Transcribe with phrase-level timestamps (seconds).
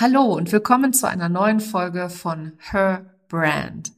[0.00, 3.92] Hallo und willkommen zu einer neuen Folge von Her Brand.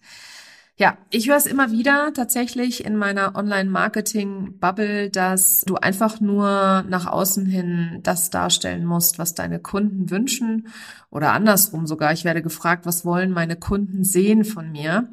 [0.77, 7.07] Ja, ich höre es immer wieder tatsächlich in meiner Online-Marketing-Bubble, dass du einfach nur nach
[7.07, 10.67] außen hin das darstellen musst, was deine Kunden wünschen
[11.09, 12.13] oder andersrum sogar.
[12.13, 15.09] Ich werde gefragt, was wollen meine Kunden sehen von mir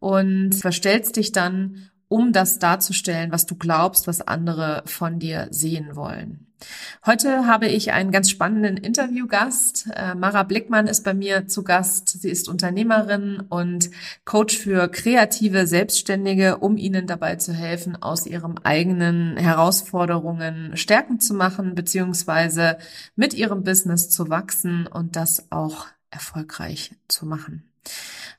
[0.00, 5.96] und verstellst dich dann, um das darzustellen, was du glaubst, was andere von dir sehen
[5.96, 6.46] wollen.
[7.06, 9.88] Heute habe ich einen ganz spannenden Interviewgast.
[9.96, 12.08] Äh, Mara Blickmann ist bei mir zu Gast.
[12.08, 13.90] Sie ist Unternehmerin und
[14.26, 21.32] Coach für kreative Selbstständige, um ihnen dabei zu helfen, aus ihren eigenen Herausforderungen Stärken zu
[21.32, 22.76] machen, beziehungsweise
[23.16, 27.71] mit ihrem Business zu wachsen und das auch erfolgreich zu machen.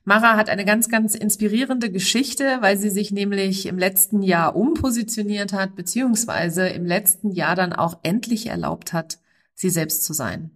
[0.05, 5.53] Mara hat eine ganz, ganz inspirierende Geschichte, weil sie sich nämlich im letzten Jahr umpositioniert
[5.53, 9.19] hat, beziehungsweise im letzten Jahr dann auch endlich erlaubt hat,
[9.53, 10.51] sie selbst zu sein.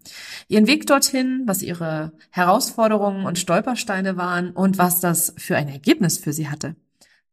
[0.49, 6.17] Ihren Weg dorthin, was ihre Herausforderungen und Stolpersteine waren und was das für ein Ergebnis
[6.17, 6.75] für sie hatte.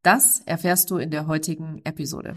[0.03, 2.37] Das erfährst du in der heutigen Episode.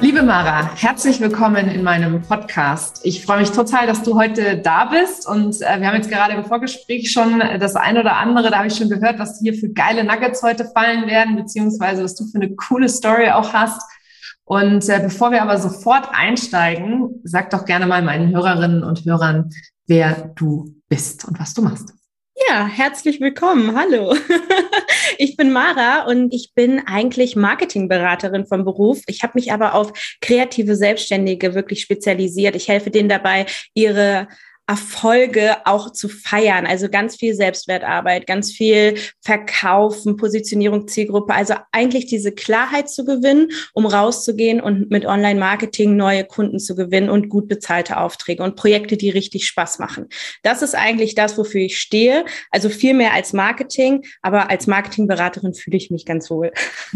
[0.00, 3.00] Liebe Mara, herzlich willkommen in meinem Podcast.
[3.04, 5.26] Ich freue mich total, dass du heute da bist.
[5.26, 8.66] Und äh, wir haben jetzt gerade im Vorgespräch schon das ein oder andere, da habe
[8.66, 12.40] ich schon gehört, was hier für geile Nuggets heute fallen werden, beziehungsweise was du für
[12.40, 13.80] eine coole Story auch hast.
[14.44, 19.50] Und äh, bevor wir aber sofort einsteigen, sag doch gerne mal meinen Hörerinnen und Hörern,
[19.86, 21.93] wer du bist und was du machst.
[22.36, 23.76] Ja, herzlich willkommen.
[23.76, 24.16] Hallo.
[25.16, 29.02] Ich bin Mara und ich bin eigentlich Marketingberaterin vom Beruf.
[29.06, 32.56] Ich habe mich aber auf kreative Selbstständige wirklich spezialisiert.
[32.56, 34.26] Ich helfe denen dabei, ihre
[34.66, 36.66] Erfolge auch zu feiern.
[36.66, 41.34] Also ganz viel Selbstwertarbeit, ganz viel Verkaufen, Positionierung, Zielgruppe.
[41.34, 47.10] Also eigentlich diese Klarheit zu gewinnen, um rauszugehen und mit Online-Marketing neue Kunden zu gewinnen
[47.10, 50.06] und gut bezahlte Aufträge und Projekte, die richtig Spaß machen.
[50.42, 52.24] Das ist eigentlich das, wofür ich stehe.
[52.50, 56.52] Also viel mehr als Marketing, aber als Marketingberaterin fühle ich mich ganz wohl.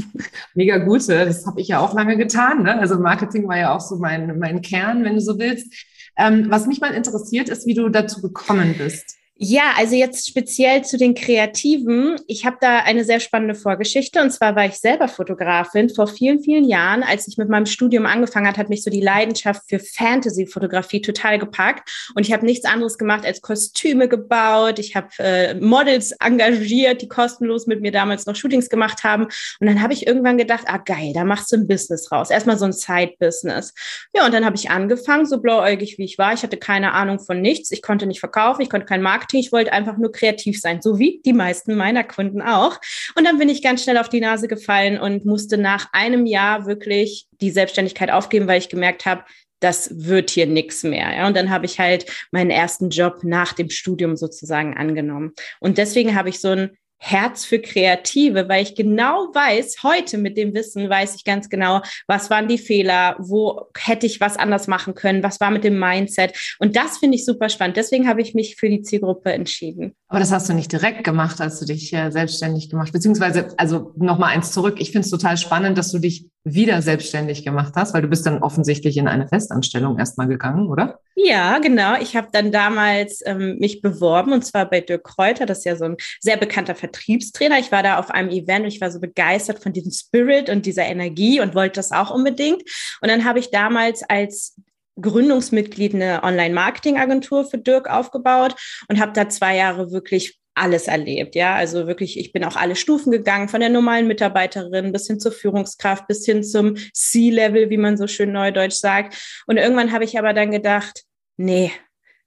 [0.54, 1.06] Mega gut.
[1.08, 2.62] Das habe ich ja auch lange getan.
[2.62, 2.78] Ne?
[2.78, 5.72] Also Marketing war ja auch so mein, mein Kern, wenn du so willst.
[6.18, 9.17] Ähm, was mich mal interessiert, ist, wie du dazu gekommen bist.
[9.40, 12.16] Ja, also jetzt speziell zu den Kreativen.
[12.26, 14.20] Ich habe da eine sehr spannende Vorgeschichte.
[14.20, 17.04] Und zwar war ich selber Fotografin vor vielen, vielen Jahren.
[17.04, 21.38] Als ich mit meinem Studium angefangen hat, hat mich so die Leidenschaft für Fantasy-Fotografie total
[21.38, 21.88] gepackt.
[22.16, 24.80] Und ich habe nichts anderes gemacht als Kostüme gebaut.
[24.80, 29.26] Ich habe äh, Models engagiert, die kostenlos mit mir damals noch Shootings gemacht haben.
[29.60, 32.30] Und dann habe ich irgendwann gedacht, ah geil, da machst du ein Business raus.
[32.30, 33.72] Erstmal so ein Side-Business.
[34.12, 36.32] Ja, und dann habe ich angefangen, so blauäugig wie ich war.
[36.32, 37.70] Ich hatte keine Ahnung von nichts.
[37.70, 40.80] Ich konnte nicht verkaufen, ich konnte kein Marketing Marketing, ich wollte einfach nur kreativ sein,
[40.80, 42.80] so wie die meisten meiner Kunden auch.
[43.14, 46.66] Und dann bin ich ganz schnell auf die Nase gefallen und musste nach einem Jahr
[46.66, 49.24] wirklich die Selbstständigkeit aufgeben, weil ich gemerkt habe,
[49.60, 51.14] das wird hier nichts mehr.
[51.14, 51.26] Ja?
[51.26, 55.32] Und dann habe ich halt meinen ersten Job nach dem Studium sozusagen angenommen.
[55.60, 60.36] Und deswegen habe ich so ein Herz für Kreative, weil ich genau weiß, heute mit
[60.36, 64.66] dem Wissen weiß ich ganz genau, was waren die Fehler, wo hätte ich was anders
[64.66, 66.56] machen können, was war mit dem Mindset.
[66.58, 67.76] Und das finde ich super spannend.
[67.76, 69.94] Deswegen habe ich mich für die Zielgruppe entschieden.
[70.08, 73.92] Aber das hast du nicht direkt gemacht, als du dich äh, selbstständig gemacht, beziehungsweise, also
[73.96, 74.76] nochmal eins zurück.
[74.78, 78.26] Ich finde es total spannend, dass du dich wieder selbstständig gemacht hast, weil du bist
[78.26, 81.00] dann offensichtlich in eine Festanstellung erstmal gegangen, oder?
[81.14, 82.00] Ja, genau.
[82.00, 85.76] Ich habe dann damals ähm, mich beworben und zwar bei Dirk Kräuter, das ist ja
[85.76, 87.58] so ein sehr bekannter Vertriebstrainer.
[87.58, 90.66] Ich war da auf einem Event und ich war so begeistert von diesem Spirit und
[90.66, 92.62] dieser Energie und wollte das auch unbedingt.
[93.00, 94.56] Und dann habe ich damals als
[95.00, 98.56] Gründungsmitglied eine Online-Marketing-Agentur für Dirk aufgebaut
[98.88, 101.54] und habe da zwei Jahre wirklich alles erlebt, ja.
[101.54, 105.30] Also wirklich, ich bin auch alle Stufen gegangen, von der normalen Mitarbeiterin bis hin zur
[105.30, 109.16] Führungskraft, bis hin zum C-Level, wie man so schön neudeutsch sagt.
[109.46, 111.04] Und irgendwann habe ich aber dann gedacht,
[111.36, 111.70] nee,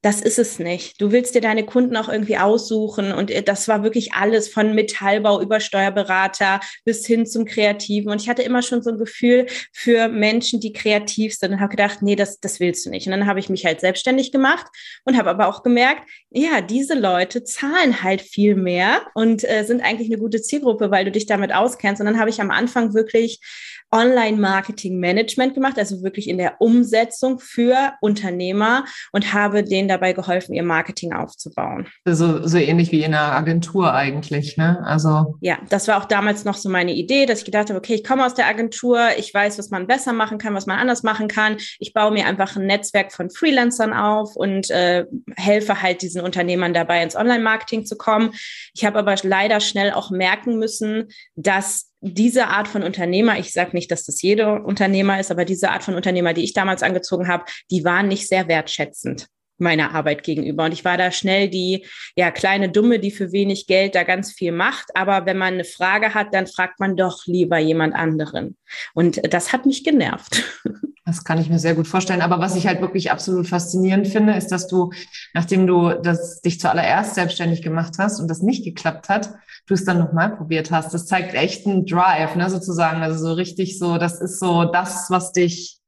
[0.01, 0.99] das ist es nicht.
[0.99, 4.73] Du willst dir deine Kunden auch irgendwie aussuchen und äh, das war wirklich alles von
[4.73, 8.11] Metallbau über Steuerberater bis hin zum Kreativen.
[8.11, 11.69] Und ich hatte immer schon so ein Gefühl für Menschen, die kreativ sind und habe
[11.69, 13.05] gedacht, nee, das, das willst du nicht.
[13.05, 14.65] Und dann habe ich mich halt selbstständig gemacht
[15.05, 19.81] und habe aber auch gemerkt, ja, diese Leute zahlen halt viel mehr und äh, sind
[19.81, 22.01] eigentlich eine gute Zielgruppe, weil du dich damit auskennst.
[22.01, 23.39] Und dann habe ich am Anfang wirklich
[23.91, 30.63] Online-Marketing-Management gemacht, also wirklich in der Umsetzung für Unternehmer und habe denen dabei geholfen, ihr
[30.63, 31.87] Marketing aufzubauen.
[32.05, 34.81] So, so ähnlich wie in einer Agentur eigentlich, ne?
[34.85, 35.35] Also.
[35.41, 38.03] Ja, das war auch damals noch so meine Idee, dass ich gedacht habe, okay, ich
[38.03, 41.27] komme aus der Agentur, ich weiß, was man besser machen kann, was man anders machen
[41.27, 41.57] kann.
[41.79, 45.05] Ich baue mir einfach ein Netzwerk von Freelancern auf und äh,
[45.35, 48.31] helfe halt diesen Unternehmern dabei, ins Online-Marketing zu kommen.
[48.73, 53.71] Ich habe aber leider schnell auch merken müssen, dass diese Art von Unternehmer, ich sage
[53.73, 57.27] nicht, dass das jeder Unternehmer ist, aber diese Art von Unternehmer, die ich damals angezogen
[57.27, 59.27] habe, die waren nicht sehr wertschätzend
[59.61, 60.65] meiner Arbeit gegenüber.
[60.65, 61.85] Und ich war da schnell die
[62.15, 64.95] ja kleine Dumme, die für wenig Geld da ganz viel macht.
[64.95, 68.57] Aber wenn man eine Frage hat, dann fragt man doch lieber jemand anderen.
[68.93, 70.43] Und das hat mich genervt.
[71.03, 72.21] Das kann ich mir sehr gut vorstellen.
[72.21, 74.91] Aber was ich halt wirklich absolut faszinierend finde, ist, dass du,
[75.33, 79.33] nachdem du das, dich zuallererst selbstständig gemacht hast und das nicht geklappt hat,
[79.65, 80.93] du es dann nochmal probiert hast.
[80.93, 83.01] Das zeigt echt einen Drive, ne, sozusagen.
[83.01, 85.80] Also so richtig so, das ist so das, was dich,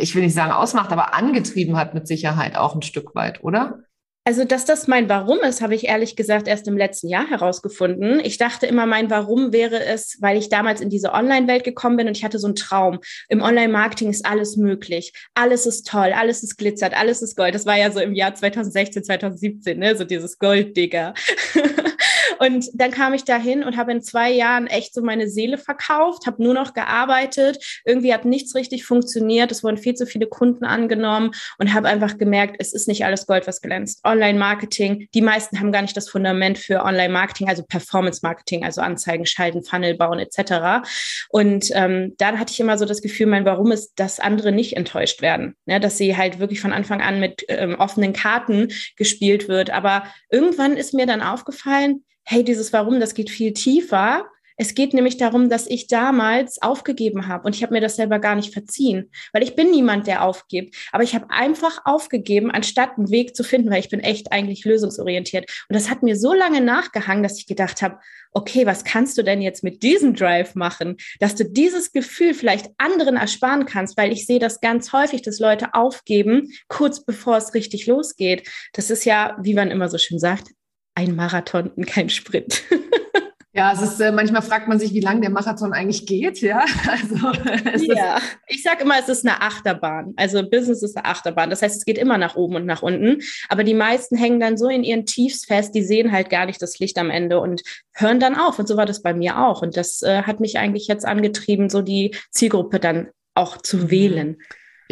[0.00, 3.84] ich will nicht sagen ausmacht, aber angetrieben hat mit Sicherheit auch ein Stück weit, oder?
[4.26, 8.20] Also, dass das mein Warum ist, habe ich ehrlich gesagt erst im letzten Jahr herausgefunden.
[8.20, 12.08] Ich dachte immer, mein Warum wäre es, weil ich damals in diese Online-Welt gekommen bin
[12.08, 13.00] und ich hatte so einen Traum.
[13.28, 15.12] Im Online-Marketing ist alles möglich.
[15.34, 17.54] Alles ist toll, alles ist glitzert, alles ist Gold.
[17.54, 19.94] Das war ja so im Jahr 2016, 2017, ne?
[19.94, 21.12] so dieses Gold-Digger.
[22.44, 26.26] Und dann kam ich dahin und habe in zwei Jahren echt so meine Seele verkauft,
[26.26, 27.80] habe nur noch gearbeitet.
[27.86, 29.50] Irgendwie hat nichts richtig funktioniert.
[29.50, 33.26] Es wurden viel zu viele Kunden angenommen und habe einfach gemerkt, es ist nicht alles
[33.26, 34.04] Gold, was glänzt.
[34.04, 39.62] Online-Marketing, die meisten haben gar nicht das Fundament für Online-Marketing, also Performance-Marketing, also Anzeigen schalten,
[39.62, 40.86] Funnel bauen etc.
[41.30, 44.76] Und ähm, dann hatte ich immer so das Gefühl, mein Warum ist, dass andere nicht
[44.76, 45.80] enttäuscht werden, ne?
[45.80, 49.70] dass sie halt wirklich von Anfang an mit ähm, offenen Karten gespielt wird.
[49.70, 54.26] Aber irgendwann ist mir dann aufgefallen, hey, dieses Warum, das geht viel tiefer.
[54.56, 58.20] Es geht nämlich darum, dass ich damals aufgegeben habe und ich habe mir das selber
[58.20, 60.76] gar nicht verziehen, weil ich bin niemand, der aufgibt.
[60.92, 64.64] Aber ich habe einfach aufgegeben, anstatt einen Weg zu finden, weil ich bin echt eigentlich
[64.64, 65.50] lösungsorientiert.
[65.68, 67.98] Und das hat mir so lange nachgehangen, dass ich gedacht habe,
[68.30, 72.70] okay, was kannst du denn jetzt mit diesem Drive machen, dass du dieses Gefühl vielleicht
[72.78, 77.54] anderen ersparen kannst, weil ich sehe das ganz häufig, dass Leute aufgeben, kurz bevor es
[77.54, 78.48] richtig losgeht.
[78.72, 80.50] Das ist ja, wie man immer so schön sagt,
[80.94, 82.62] ein Marathon und kein Sprint.
[83.56, 86.64] Ja, es ist, äh, manchmal fragt man sich, wie lang der Marathon eigentlich geht, ja.
[86.88, 88.18] Also, ja,
[88.48, 90.12] ich sage immer, es ist eine Achterbahn.
[90.16, 91.50] Also Business ist eine Achterbahn.
[91.50, 93.22] Das heißt, es geht immer nach oben und nach unten.
[93.48, 96.60] Aber die meisten hängen dann so in ihren Tiefs fest, die sehen halt gar nicht
[96.60, 97.62] das Licht am Ende und
[97.92, 98.58] hören dann auf.
[98.58, 99.62] Und so war das bei mir auch.
[99.62, 103.90] Und das äh, hat mich eigentlich jetzt angetrieben, so die Zielgruppe dann auch zu mhm.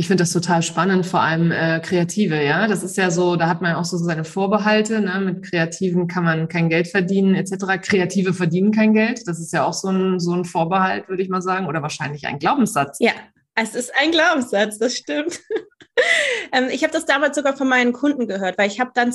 [0.03, 2.67] Ich finde das total spannend, vor allem äh, Kreative, ja.
[2.67, 5.21] Das ist ja so, da hat man auch so seine Vorbehalte, ne?
[5.21, 7.81] Mit Kreativen kann man kein Geld verdienen, etc.
[7.81, 9.23] Kreative verdienen kein Geld.
[9.29, 12.27] Das ist ja auch so ein, so ein Vorbehalt, würde ich mal sagen, oder wahrscheinlich
[12.27, 12.97] ein Glaubenssatz.
[12.99, 13.13] Ja,
[13.55, 15.39] es ist ein Glaubenssatz, das stimmt.
[16.53, 19.13] ähm, ich habe das damals sogar von meinen Kunden gehört, weil ich habe dann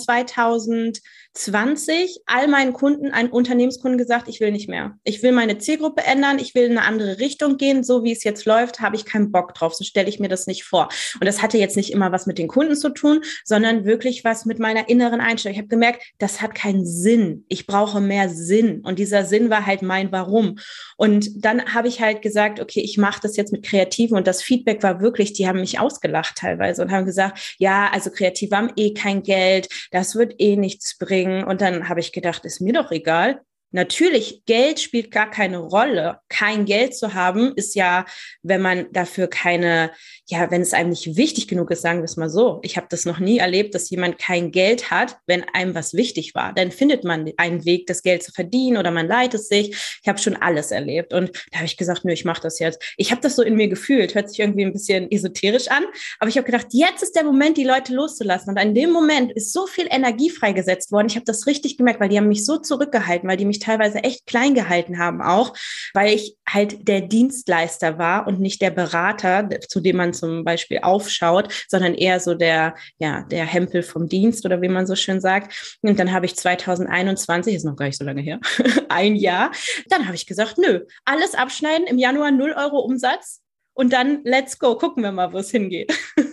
[1.37, 4.97] 2020 all meinen Kunden, einen Unternehmenskunden gesagt, ich will nicht mehr.
[5.03, 7.83] Ich will meine Zielgruppe ändern, ich will in eine andere Richtung gehen.
[7.83, 9.75] So wie es jetzt läuft, habe ich keinen Bock drauf.
[9.75, 10.89] So stelle ich mir das nicht vor.
[11.19, 14.45] Und das hatte jetzt nicht immer was mit den Kunden zu tun, sondern wirklich was
[14.45, 15.53] mit meiner inneren Einstellung.
[15.53, 17.45] Ich habe gemerkt, das hat keinen Sinn.
[17.47, 18.81] Ich brauche mehr Sinn.
[18.81, 20.57] Und dieser Sinn war halt mein Warum.
[20.97, 24.17] Und dann habe ich halt gesagt, okay, ich mache das jetzt mit Kreativen.
[24.17, 28.09] Und das Feedback war wirklich, die haben mich ausgelacht teilweise und haben gesagt, ja, also
[28.09, 31.26] Kreative haben eh kein Geld, das wird eh nichts bringen.
[31.45, 33.41] Und dann habe ich gedacht, ist mir doch egal.
[33.77, 36.17] Natürlich, Geld spielt gar keine Rolle.
[36.29, 38.05] Kein Geld zu haben ist ja,
[38.41, 39.91] wenn man dafür keine,
[40.25, 42.59] ja, wenn es einem nicht wichtig genug ist, sagen wir es mal so.
[42.63, 46.33] Ich habe das noch nie erlebt, dass jemand kein Geld hat, wenn einem was wichtig
[46.33, 46.53] war.
[46.53, 49.69] Dann findet man einen Weg, das Geld zu verdienen oder man leitet sich.
[50.01, 52.81] Ich habe schon alles erlebt und da habe ich gesagt, nö, ich mache das jetzt.
[52.97, 55.83] Ich habe das so in mir gefühlt, hört sich irgendwie ein bisschen esoterisch an,
[56.17, 58.49] aber ich habe gedacht, jetzt ist der Moment, die Leute loszulassen.
[58.49, 61.09] Und in dem Moment ist so viel Energie freigesetzt worden.
[61.09, 63.66] Ich habe das richtig gemerkt, weil die haben mich so zurückgehalten, weil die mich mich
[63.67, 65.53] teilweise echt klein gehalten haben auch,
[65.93, 70.79] weil ich halt der Dienstleister war und nicht der Berater, zu dem man zum Beispiel
[70.81, 75.19] aufschaut, sondern eher so der, ja, der Hempel vom Dienst oder wie man so schön
[75.19, 75.77] sagt.
[75.81, 78.39] Und dann habe ich 2021, ist noch gar nicht so lange her,
[78.89, 79.51] ein Jahr,
[79.89, 83.41] dann habe ich gesagt, nö, alles abschneiden, im Januar 0 Euro Umsatz
[83.77, 85.93] und dann let's go, gucken wir mal, wo es hingeht.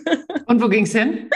[0.47, 1.29] Und wo ging es hin?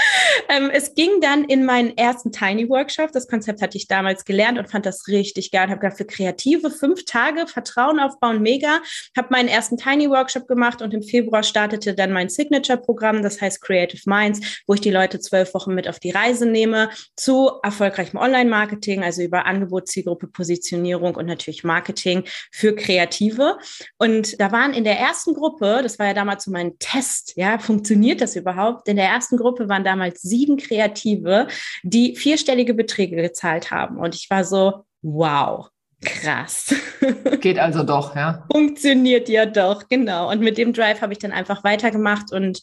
[0.50, 3.12] ähm, es ging dann in meinen ersten Tiny Workshop.
[3.12, 5.70] Das Konzept hatte ich damals gelernt und fand das richtig geil.
[5.70, 8.82] Habe dafür kreative fünf Tage Vertrauen aufbauen, mega.
[9.16, 13.62] Habe meinen ersten Tiny Workshop gemacht und im Februar startete dann mein Signature-Programm, das heißt
[13.62, 18.20] Creative Minds, wo ich die Leute zwölf Wochen mit auf die Reise nehme zu erfolgreichem
[18.20, 23.58] Online-Marketing, also über Angebot, Zielgruppe, Positionierung und natürlich Marketing für Kreative.
[23.98, 27.60] Und da waren in der ersten Gruppe, das war ja damals so mein Test, ja,
[27.60, 28.88] funktioniert das überhaupt?
[28.88, 31.48] In der ersten Gruppe waren damals sieben Kreative,
[31.84, 33.98] die vierstellige Beträge gezahlt haben.
[33.98, 35.68] Und ich war so, wow,
[36.04, 36.74] krass.
[37.42, 38.46] Geht also doch, ja.
[38.52, 40.32] Funktioniert ja doch, genau.
[40.32, 42.62] Und mit dem Drive habe ich dann einfach weitergemacht und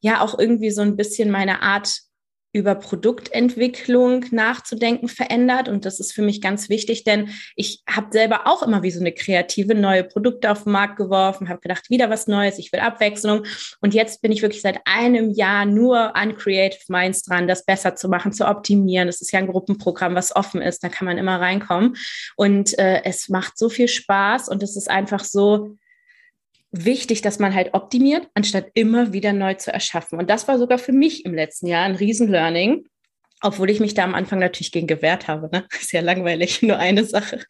[0.00, 2.00] ja auch irgendwie so ein bisschen meine Art
[2.52, 5.68] über Produktentwicklung nachzudenken verändert.
[5.68, 9.00] Und das ist für mich ganz wichtig, denn ich habe selber auch immer wie so
[9.00, 12.80] eine kreative neue Produkte auf den Markt geworfen, habe gedacht, wieder was Neues, ich will
[12.80, 13.44] Abwechslung.
[13.80, 17.96] Und jetzt bin ich wirklich seit einem Jahr nur an Creative Minds dran, das besser
[17.96, 19.06] zu machen, zu optimieren.
[19.06, 21.96] Das ist ja ein Gruppenprogramm, was offen ist, da kann man immer reinkommen.
[22.36, 25.76] Und äh, es macht so viel Spaß und es ist einfach so,
[26.72, 30.18] wichtig, dass man halt optimiert, anstatt immer wieder neu zu erschaffen.
[30.18, 32.86] Und das war sogar für mich im letzten Jahr ein Riesen-Learning,
[33.42, 35.48] obwohl ich mich da am Anfang natürlich gegen gewehrt habe.
[35.52, 35.64] Ne?
[35.80, 37.40] Ist ja langweilig, nur eine Sache.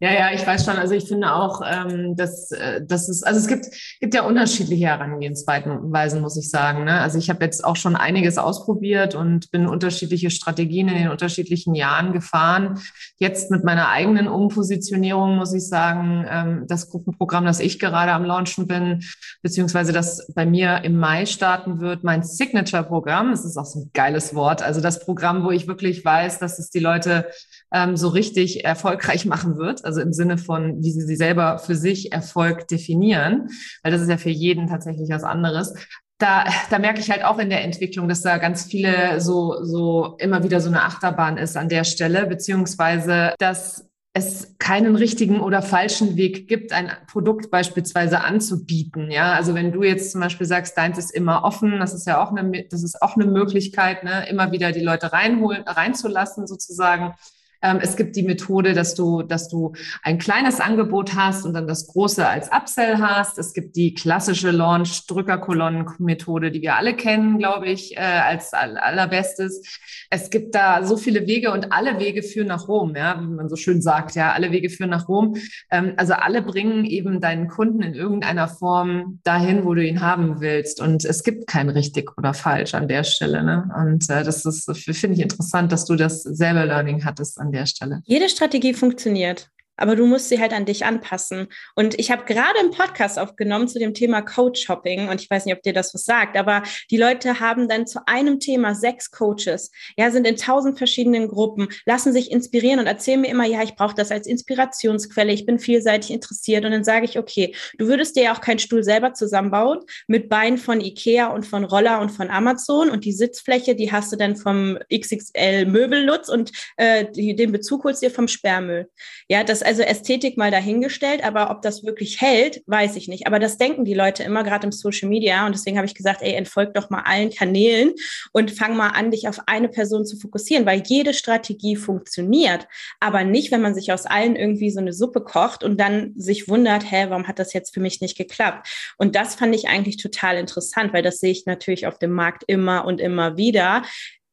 [0.00, 0.76] Ja, ja, ich weiß schon.
[0.76, 3.66] Also ich finde auch, ähm, dass, äh, dass es, also es gibt,
[4.00, 6.84] gibt ja unterschiedliche Herangehensweisen, muss ich sagen.
[6.84, 7.00] Ne?
[7.00, 11.74] Also ich habe jetzt auch schon einiges ausprobiert und bin unterschiedliche Strategien in den unterschiedlichen
[11.74, 12.80] Jahren gefahren.
[13.18, 18.24] Jetzt mit meiner eigenen Umpositionierung muss ich sagen, ähm, das Gruppenprogramm, das ich gerade am
[18.24, 19.04] Launchen bin,
[19.40, 23.90] beziehungsweise das bei mir im Mai starten wird, mein Signature-Programm, das ist auch so ein
[23.94, 25.11] geiles Wort, also das Programm,
[25.44, 27.26] wo ich wirklich weiß, dass es die Leute
[27.72, 29.84] ähm, so richtig erfolgreich machen wird.
[29.84, 33.48] Also im Sinne von, wie sie sie selber für sich Erfolg definieren,
[33.82, 35.74] weil das ist ja für jeden tatsächlich was anderes.
[36.18, 40.16] Da, da merke ich halt auch in der Entwicklung, dass da ganz viele so, so
[40.18, 45.62] immer wieder so eine Achterbahn ist an der Stelle, beziehungsweise dass es keinen richtigen oder
[45.62, 49.10] falschen Weg gibt, ein Produkt beispielsweise anzubieten.
[49.10, 52.22] Ja, also wenn du jetzt zum Beispiel sagst, deins ist immer offen, das ist ja
[52.22, 57.14] auch eine, das ist auch eine Möglichkeit, ne, immer wieder die Leute reinholen, reinzulassen sozusagen.
[57.62, 61.66] Ähm, es gibt die Methode, dass du, dass du ein kleines Angebot hast und dann
[61.66, 63.38] das große als Upsell hast.
[63.38, 69.78] Es gibt die klassische Launch-Drückerkolonnen-Methode, die wir alle kennen, glaube ich, äh, als allerbestes.
[70.10, 73.48] Es gibt da so viele Wege und alle Wege führen nach Rom, ja, wie man
[73.48, 75.36] so schön sagt, ja, alle Wege führen nach Rom.
[75.70, 80.40] Ähm, also alle bringen eben deinen Kunden in irgendeiner Form dahin, wo du ihn haben
[80.40, 80.80] willst.
[80.80, 83.42] Und es gibt kein richtig oder falsch an der Stelle.
[83.42, 83.70] Ne?
[83.76, 87.66] Und äh, das ist, finde ich interessant, dass du das selber Learning hattest an der
[87.66, 88.02] Stelle.
[88.04, 91.48] Jede Strategie funktioniert aber du musst sie halt an dich anpassen.
[91.74, 95.56] Und ich habe gerade einen Podcast aufgenommen zu dem Thema Coach-Shopping und ich weiß nicht,
[95.56, 99.70] ob dir das was sagt, aber die Leute haben dann zu einem Thema sechs Coaches,
[99.96, 103.74] ja, sind in tausend verschiedenen Gruppen, lassen sich inspirieren und erzählen mir immer, ja, ich
[103.74, 108.16] brauche das als Inspirationsquelle, ich bin vielseitig interessiert und dann sage ich, okay, du würdest
[108.16, 112.10] dir ja auch keinen Stuhl selber zusammenbauen mit Beinen von Ikea und von Roller und
[112.10, 117.52] von Amazon und die Sitzfläche, die hast du dann vom XXL Möbellutz und äh, den
[117.52, 118.88] Bezug holst du dir vom Sperrmüll.
[119.28, 123.26] Ja, das also Ästhetik mal dahingestellt, aber ob das wirklich hält, weiß ich nicht.
[123.26, 125.46] Aber das denken die Leute immer, gerade im Social Media.
[125.46, 127.92] Und deswegen habe ich gesagt, ey, entfolgt doch mal allen Kanälen
[128.32, 132.66] und fang mal an, dich auf eine Person zu fokussieren, weil jede Strategie funktioniert,
[133.00, 136.48] aber nicht, wenn man sich aus allen irgendwie so eine Suppe kocht und dann sich
[136.48, 138.68] wundert, hä, warum hat das jetzt für mich nicht geklappt?
[138.98, 142.44] Und das fand ich eigentlich total interessant, weil das sehe ich natürlich auf dem Markt
[142.46, 143.82] immer und immer wieder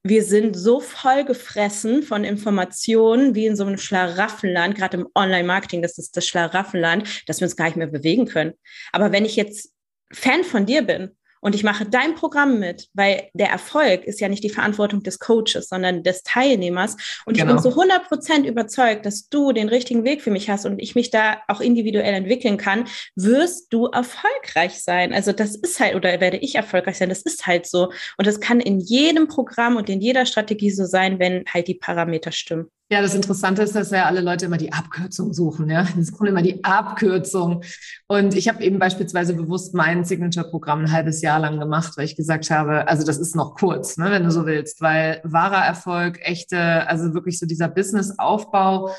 [0.03, 5.81] wir sind so voll gefressen von Informationen wie in so einem Schlaraffenland, gerade im Online-Marketing,
[5.81, 8.53] das ist das Schlaraffenland, dass wir uns gar nicht mehr bewegen können.
[8.91, 9.73] Aber wenn ich jetzt
[10.11, 14.29] Fan von dir bin und ich mache dein Programm mit, weil der Erfolg ist ja
[14.29, 16.97] nicht die Verantwortung des Coaches, sondern des Teilnehmers.
[17.25, 17.55] Und genau.
[17.55, 20.79] ich bin zu 100 Prozent überzeugt, dass du den richtigen Weg für mich hast und
[20.79, 25.13] ich mich da auch individuell entwickeln kann, wirst du erfolgreich sein.
[25.13, 27.91] Also das ist halt, oder werde ich erfolgreich sein, das ist halt so.
[28.17, 31.75] Und das kann in jedem Programm und in jeder Strategie so sein, wenn halt die
[31.75, 32.69] Parameter stimmen.
[32.91, 35.69] Ja, das Interessante ist, dass ja alle Leute immer die Abkürzung suchen.
[35.69, 37.63] Ja, die suchen immer die Abkürzung.
[38.07, 42.15] Und ich habe eben beispielsweise bewusst mein Signature-Programm ein halbes Jahr lang gemacht, weil ich
[42.15, 46.17] gesagt habe, also das ist noch kurz, ne, wenn du so willst, weil wahrer Erfolg,
[46.23, 48.89] echte, also wirklich so dieser Business-Aufbau,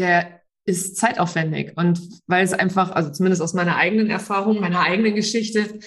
[0.00, 1.72] der ist zeitaufwendig.
[1.76, 5.78] Und weil es einfach, also zumindest aus meiner eigenen Erfahrung, meiner eigenen Geschichte,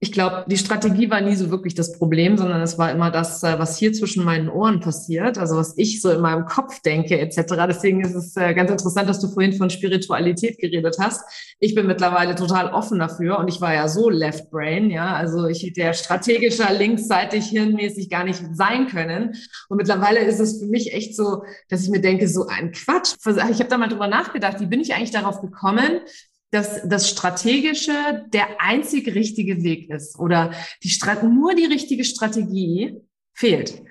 [0.00, 3.42] Ich glaube, die Strategie war nie so wirklich das Problem, sondern es war immer das,
[3.42, 7.18] äh, was hier zwischen meinen Ohren passiert, also was ich so in meinem Kopf denke
[7.18, 7.54] etc.
[7.66, 11.24] Deswegen ist es äh, ganz interessant, dass du vorhin von Spiritualität geredet hast.
[11.58, 15.48] Ich bin mittlerweile total offen dafür und ich war ja so Left Brain, ja, also
[15.48, 19.34] ich hätte ja strategischer linksseitig hirnmäßig gar nicht sein können.
[19.68, 23.16] Und mittlerweile ist es für mich echt so, dass ich mir denke, so ein Quatsch.
[23.26, 26.02] Ich habe da mal drüber nachgedacht, wie bin ich eigentlich darauf gekommen,
[26.50, 30.52] dass das Strategische der einzig richtige Weg ist oder
[30.82, 32.96] die Strat nur die richtige Strategie
[33.34, 33.82] fehlt.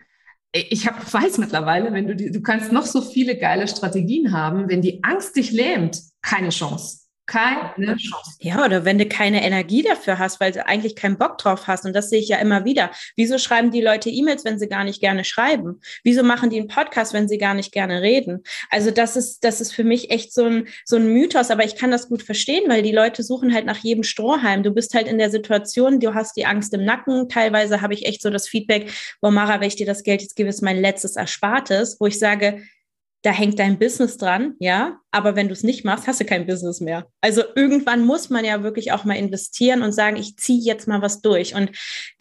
[0.54, 4.70] Ich hab, weiß mittlerweile, wenn du die, du kannst noch so viele geile Strategien haben,
[4.70, 8.38] wenn die Angst dich lähmt, keine Chance keine Chance.
[8.40, 11.86] Ja, oder wenn du keine Energie dafür hast, weil du eigentlich keinen Bock drauf hast.
[11.86, 12.90] Und das sehe ich ja immer wieder.
[13.16, 15.82] Wieso schreiben die Leute E-Mails, wenn sie gar nicht gerne schreiben?
[16.04, 18.44] Wieso machen die einen Podcast, wenn sie gar nicht gerne reden?
[18.70, 21.76] Also das ist, das ist für mich echt so ein, so ein Mythos, aber ich
[21.76, 24.64] kann das gut verstehen, weil die Leute suchen halt nach jedem Strohhalm.
[24.64, 27.28] Du bist halt in der Situation, du hast die Angst im Nacken.
[27.28, 30.38] Teilweise habe ich echt so das Feedback, boah, Mara, wenn ich dir das Geld jetzt
[30.38, 32.64] gebe, ist mein letztes Erspartes, wo ich sage,
[33.24, 36.46] da hängt dein Business dran, ja, aber wenn du es nicht machst, hast du kein
[36.46, 37.08] Business mehr.
[37.22, 41.02] Also irgendwann muss man ja wirklich auch mal investieren und sagen, ich ziehe jetzt mal
[41.02, 41.56] was durch.
[41.56, 41.72] Und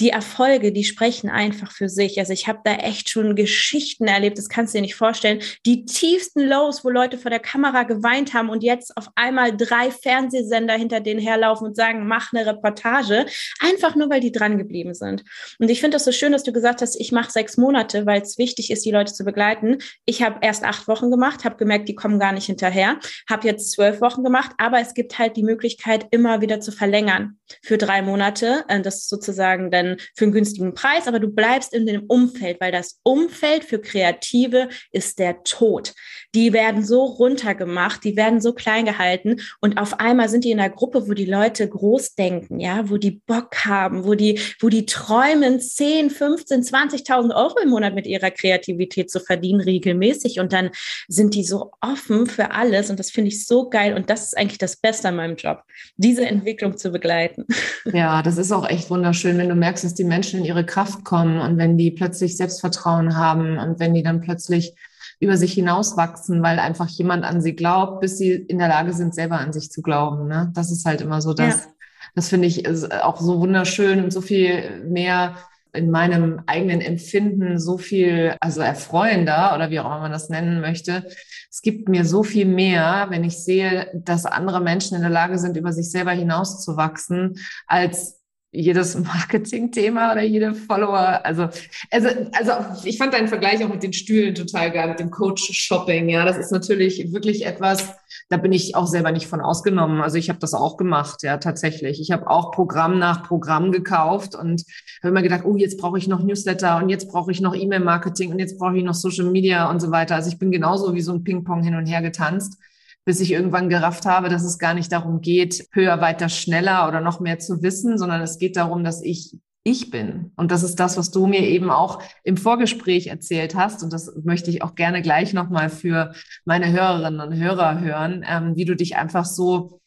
[0.00, 2.18] die Erfolge, die sprechen einfach für sich.
[2.18, 5.42] Also ich habe da echt schon Geschichten erlebt, das kannst du dir nicht vorstellen.
[5.66, 9.90] Die tiefsten Lows, wo Leute vor der Kamera geweint haben und jetzt auf einmal drei
[9.90, 13.26] Fernsehsender hinter denen herlaufen und sagen, mach eine Reportage,
[13.60, 15.22] einfach nur, weil die dran geblieben sind.
[15.58, 18.22] Und ich finde das so schön, dass du gesagt hast, ich mache sechs Monate, weil
[18.22, 19.82] es wichtig ist, die Leute zu begleiten.
[20.06, 23.46] Ich habe erst acht Wochen gemacht, habe gemerkt, die kommen gar nicht hinterher her, habe
[23.46, 27.78] jetzt zwölf Wochen gemacht, aber es gibt halt die Möglichkeit, immer wieder zu verlängern für
[27.78, 28.64] drei Monate.
[28.68, 32.60] Äh, das ist sozusagen dann für einen günstigen Preis, aber du bleibst in dem Umfeld,
[32.60, 35.94] weil das Umfeld für Kreative ist der Tod.
[36.34, 40.60] Die werden so runtergemacht, die werden so klein gehalten und auf einmal sind die in
[40.60, 44.68] einer Gruppe, wo die Leute groß denken, ja, wo die Bock haben, wo die, wo
[44.68, 50.40] die träumen, 10, 15, 20.000 Euro im Monat mit ihrer Kreativität zu verdienen, regelmäßig.
[50.40, 50.70] Und dann
[51.08, 54.24] sind die so offen für alle alles und das finde ich so geil und das
[54.24, 55.62] ist eigentlich das Beste an meinem Job,
[55.96, 57.46] diese Entwicklung zu begleiten.
[57.92, 61.04] Ja, das ist auch echt wunderschön, wenn du merkst, dass die Menschen in ihre Kraft
[61.04, 64.74] kommen und wenn die plötzlich Selbstvertrauen haben und wenn die dann plötzlich
[65.20, 69.14] über sich hinauswachsen, weil einfach jemand an sie glaubt, bis sie in der Lage sind,
[69.14, 70.26] selber an sich zu glauben.
[70.26, 70.50] Ne?
[70.54, 71.54] Das ist halt immer so das.
[71.54, 71.70] Ja.
[72.14, 75.36] Das finde ich auch so wunderschön und so viel mehr
[75.76, 80.60] in meinem eigenen Empfinden so viel, also erfreuender oder wie auch immer man das nennen
[80.60, 81.04] möchte.
[81.50, 85.38] Es gibt mir so viel mehr, wenn ich sehe, dass andere Menschen in der Lage
[85.38, 88.15] sind, über sich selber hinauszuwachsen, als
[88.52, 91.20] jedes Marketing-Thema oder jede Follower.
[91.24, 91.48] Also,
[91.90, 92.52] also, also
[92.84, 96.08] ich fand deinen Vergleich auch mit den Stühlen total geil, mit dem Coach-Shopping.
[96.08, 97.94] Ja, das ist natürlich wirklich etwas,
[98.28, 100.00] da bin ich auch selber nicht von ausgenommen.
[100.00, 102.00] Also ich habe das auch gemacht, ja, tatsächlich.
[102.00, 104.64] Ich habe auch Programm nach Programm gekauft und
[105.02, 108.30] habe immer gedacht, oh, jetzt brauche ich noch Newsletter und jetzt brauche ich noch E-Mail-Marketing
[108.30, 110.14] und jetzt brauche ich noch Social Media und so weiter.
[110.14, 112.58] Also ich bin genauso wie so ein Ping-Pong hin und her getanzt
[113.06, 117.00] bis ich irgendwann gerafft habe, dass es gar nicht darum geht, höher, weiter, schneller oder
[117.00, 120.32] noch mehr zu wissen, sondern es geht darum, dass ich ich bin.
[120.36, 123.82] Und das ist das, was du mir eben auch im Vorgespräch erzählt hast.
[123.82, 126.12] Und das möchte ich auch gerne gleich nochmal für
[126.44, 129.80] meine Hörerinnen und Hörer hören, ähm, wie du dich einfach so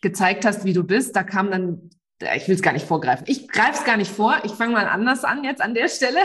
[0.00, 1.16] gezeigt hast, wie du bist.
[1.16, 1.90] Da kam dann,
[2.34, 3.26] ich will es gar nicht vorgreifen.
[3.28, 4.36] Ich greife es gar nicht vor.
[4.44, 6.20] Ich fange mal anders an jetzt an der Stelle.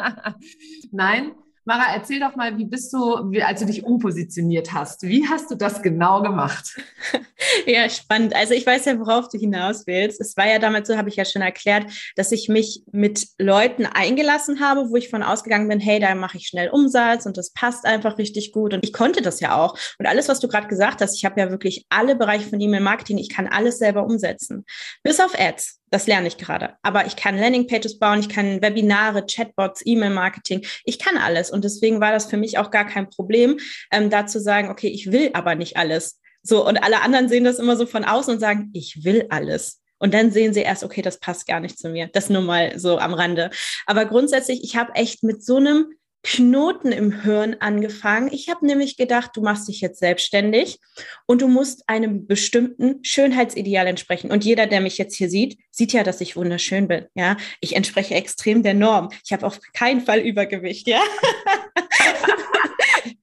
[0.90, 1.32] Nein,
[1.64, 2.98] Mara, erzähl doch mal, wie bist du,
[3.30, 5.02] wie, als du dich umpositioniert hast?
[5.02, 6.76] Wie hast du das genau gemacht?
[7.66, 8.34] Ja, spannend.
[8.36, 10.20] Also ich weiß ja, worauf du hinaus willst.
[10.20, 13.84] Es war ja damals so, habe ich ja schon erklärt, dass ich mich mit Leuten
[13.84, 17.52] eingelassen habe, wo ich von ausgegangen bin, hey, da mache ich schnell Umsatz und das
[17.52, 18.72] passt einfach richtig gut.
[18.74, 19.76] Und ich konnte das ja auch.
[19.98, 23.18] Und alles, was du gerade gesagt hast, ich habe ja wirklich alle Bereiche von E-Mail-Marketing,
[23.18, 24.64] ich kann alles selber umsetzen.
[25.02, 25.81] Bis auf Ads.
[25.92, 26.76] Das lerne ich gerade.
[26.80, 30.64] Aber ich kann Landingpages bauen, ich kann Webinare, Chatbots, E-Mail-Marketing.
[30.84, 31.50] Ich kann alles.
[31.50, 33.58] Und deswegen war das für mich auch gar kein Problem,
[33.90, 36.18] ähm, da zu sagen, okay, ich will aber nicht alles.
[36.42, 39.82] So, und alle anderen sehen das immer so von außen und sagen, ich will alles.
[39.98, 42.08] Und dann sehen sie erst, okay, das passt gar nicht zu mir.
[42.10, 43.50] Das nur mal so am Rande.
[43.84, 48.32] Aber grundsätzlich, ich habe echt mit so einem Knoten im Hirn angefangen.
[48.32, 50.78] Ich habe nämlich gedacht, du machst dich jetzt selbstständig
[51.26, 54.30] und du musst einem bestimmten Schönheitsideal entsprechen.
[54.30, 57.06] Und jeder, der mich jetzt hier sieht, sieht ja, dass ich wunderschön bin.
[57.14, 59.08] Ja, ich entspreche extrem der Norm.
[59.24, 60.86] Ich habe auf keinen Fall Übergewicht.
[60.86, 61.00] Ja.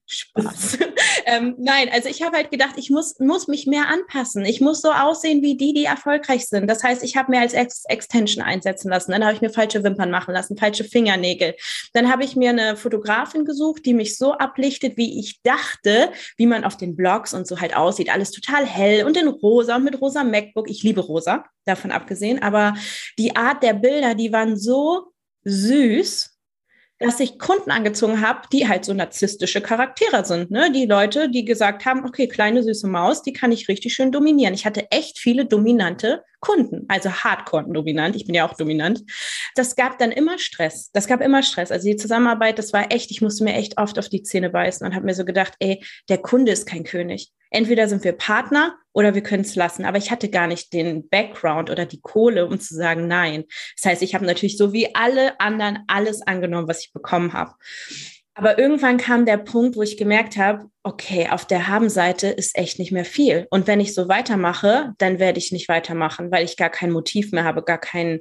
[0.06, 0.78] Spaß.
[1.30, 4.44] Ähm, nein, also ich habe halt gedacht, ich muss, muss mich mehr anpassen.
[4.44, 6.68] Ich muss so aussehen wie die, die erfolgreich sind.
[6.68, 9.12] Das heißt, ich habe mir als Ex Extension einsetzen lassen.
[9.12, 11.54] Dann habe ich mir falsche Wimpern machen lassen, falsche Fingernägel.
[11.92, 16.46] Dann habe ich mir eine Fotografin gesucht, die mich so ablichtet, wie ich dachte, wie
[16.46, 18.12] man auf den Blogs und so halt aussieht.
[18.12, 20.68] Alles total hell und in rosa und mit rosa MacBook.
[20.68, 22.42] Ich liebe rosa, davon abgesehen.
[22.42, 22.74] Aber
[23.18, 25.12] die Art der Bilder, die waren so
[25.44, 26.29] süß
[27.00, 30.50] dass ich Kunden angezogen habe, die halt so narzisstische Charaktere sind.
[30.50, 30.70] Ne?
[30.70, 34.52] Die Leute, die gesagt haben, okay, kleine süße Maus, die kann ich richtig schön dominieren.
[34.52, 38.16] Ich hatte echt viele dominante Kunden, also Hardcore-dominant.
[38.16, 39.02] Ich bin ja auch dominant.
[39.54, 40.90] Das gab dann immer Stress.
[40.92, 41.70] Das gab immer Stress.
[41.70, 44.86] Also die Zusammenarbeit, das war echt, ich musste mir echt oft auf die Zähne beißen
[44.86, 47.30] und habe mir so gedacht, ey, der Kunde ist kein König.
[47.50, 49.84] Entweder sind wir Partner oder wir können es lassen.
[49.84, 53.44] Aber ich hatte gar nicht den Background oder die Kohle, um zu sagen nein.
[53.76, 57.54] Das heißt, ich habe natürlich so wie alle anderen alles angenommen, was ich bekommen habe.
[58.34, 62.78] Aber irgendwann kam der Punkt, wo ich gemerkt habe, okay, auf der Habenseite ist echt
[62.78, 63.46] nicht mehr viel.
[63.50, 67.32] Und wenn ich so weitermache, dann werde ich nicht weitermachen, weil ich gar kein Motiv
[67.32, 68.20] mehr habe, gar kein,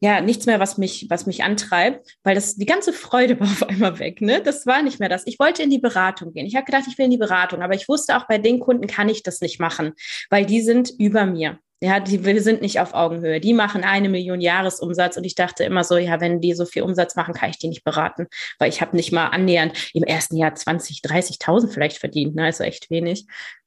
[0.00, 3.62] ja, nichts mehr, was mich, was mich antreibt, weil das, die ganze Freude war auf
[3.62, 4.40] einmal weg, ne?
[4.42, 5.26] Das war nicht mehr das.
[5.26, 6.46] Ich wollte in die Beratung gehen.
[6.46, 8.86] Ich habe gedacht, ich will in die Beratung, aber ich wusste auch bei den Kunden
[8.86, 9.92] kann ich das nicht machen,
[10.30, 11.58] weil die sind über mir.
[11.82, 13.40] Ja, die, wir sind nicht auf Augenhöhe.
[13.40, 16.82] Die machen eine Million Jahresumsatz und ich dachte immer so, ja, wenn die so viel
[16.82, 18.26] Umsatz machen, kann ich die nicht beraten,
[18.58, 22.44] weil ich habe nicht mal annähernd im ersten Jahr 20, 30.000 vielleicht verdient, ne?
[22.44, 23.26] also echt wenig.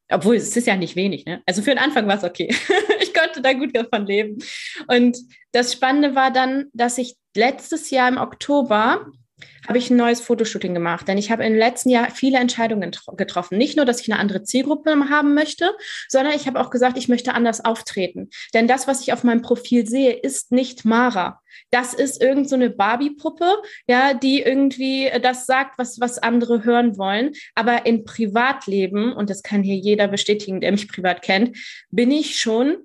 [0.09, 1.41] Obwohl es ist ja nicht wenig, ne?
[1.47, 2.53] Also für den Anfang war es okay.
[3.01, 4.37] ich konnte da gut davon leben.
[4.87, 5.17] Und
[5.53, 9.07] das Spannende war dann, dass ich letztes Jahr im Oktober
[9.67, 11.07] habe ich ein neues Fotoshooting gemacht.
[11.07, 13.57] Denn ich habe im letzten Jahr viele Entscheidungen getroffen.
[13.57, 15.71] Nicht nur, dass ich eine andere Zielgruppe haben möchte,
[16.09, 18.29] sondern ich habe auch gesagt, ich möchte anders auftreten.
[18.53, 21.41] Denn das, was ich auf meinem Profil sehe, ist nicht Mara.
[21.71, 26.97] Das ist irgend so eine Barbie-Puppe, ja, die irgendwie das sagt, was, was andere hören
[26.97, 27.31] wollen.
[27.55, 31.57] Aber im Privatleben, und das kann hier jeder bestätigen, der mich privat kennt,
[31.89, 32.77] bin ich schon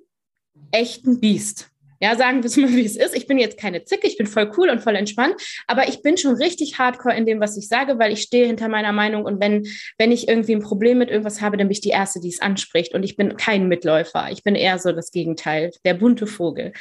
[0.71, 1.68] echt ein Biest.
[2.01, 3.15] Ja, sagen wir es mal, wie es ist.
[3.15, 5.35] Ich bin jetzt keine Zicke, ich bin voll cool und voll entspannt,
[5.67, 8.69] aber ich bin schon richtig hardcore in dem, was ich sage, weil ich stehe hinter
[8.69, 11.81] meiner Meinung und wenn, wenn ich irgendwie ein Problem mit irgendwas habe, dann bin ich
[11.81, 14.29] die Erste, die es anspricht und ich bin kein Mitläufer.
[14.31, 16.73] Ich bin eher so das Gegenteil, der bunte Vogel.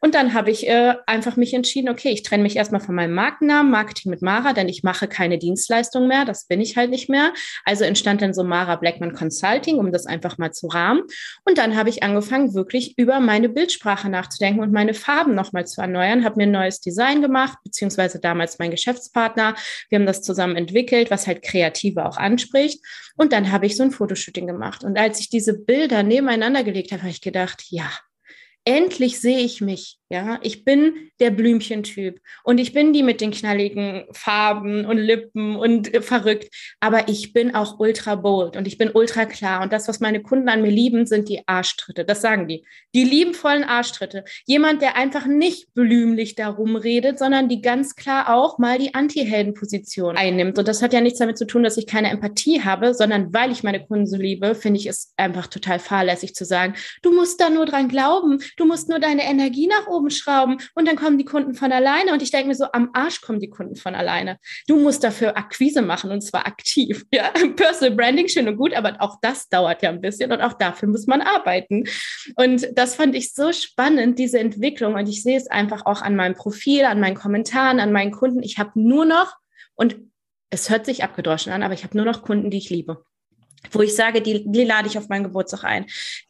[0.00, 3.14] Und dann habe ich äh, einfach mich entschieden, okay, ich trenne mich erstmal von meinem
[3.14, 7.08] Markennamen, Marketing mit Mara, denn ich mache keine Dienstleistung mehr, das bin ich halt nicht
[7.08, 7.32] mehr.
[7.64, 11.02] Also entstand dann so Mara Blackman Consulting, um das einfach mal zu rahmen.
[11.44, 15.80] Und dann habe ich angefangen, wirklich über meine Bildsprache nachzudenken und meine Farben nochmal zu
[15.80, 19.54] erneuern, habe mir ein neues Design gemacht, beziehungsweise damals mein Geschäftspartner.
[19.88, 22.84] Wir haben das zusammen entwickelt, was halt Kreative auch anspricht.
[23.16, 24.84] Und dann habe ich so ein Fotoshooting gemacht.
[24.84, 27.90] Und als ich diese Bilder nebeneinander gelegt habe, habe ich gedacht, ja,
[28.64, 29.97] endlich sehe ich mich.
[30.10, 35.54] Ja, ich bin der Blümchentyp und ich bin die mit den knalligen Farben und Lippen
[35.54, 36.48] und äh, verrückt.
[36.80, 39.60] Aber ich bin auch ultra bold und ich bin ultra klar.
[39.62, 42.06] Und das, was meine Kunden an mir lieben, sind die Arschtritte.
[42.06, 42.64] Das sagen die.
[42.94, 44.24] Die lieben vollen Arschtritte.
[44.46, 50.16] Jemand, der einfach nicht blümlich darum redet, sondern die ganz klar auch mal die Anti-Helden-Position
[50.16, 50.58] einnimmt.
[50.58, 53.52] Und das hat ja nichts damit zu tun, dass ich keine Empathie habe, sondern weil
[53.52, 57.38] ich meine Kunden so liebe, finde ich es einfach total fahrlässig zu sagen, du musst
[57.42, 60.96] da nur dran glauben, du musst nur deine Energie nach oben oben schrauben und dann
[60.96, 62.12] kommen die Kunden von alleine.
[62.12, 64.38] Und ich denke mir so, am Arsch kommen die Kunden von alleine.
[64.66, 67.04] Du musst dafür Akquise machen und zwar aktiv.
[67.18, 70.52] Ja, Personal Branding schön und gut, aber auch das dauert ja ein bisschen und auch
[70.52, 71.84] dafür muss man arbeiten.
[72.36, 74.94] Und das fand ich so spannend, diese Entwicklung.
[74.94, 78.42] Und ich sehe es einfach auch an meinem Profil, an meinen Kommentaren, an meinen Kunden.
[78.42, 79.34] Ich habe nur noch,
[79.74, 79.96] und
[80.50, 83.02] es hört sich abgedroschen an, aber ich habe nur noch Kunden, die ich liebe
[83.70, 85.86] wo ich sage, die, die lade ich auf meinen Geburtstag ein.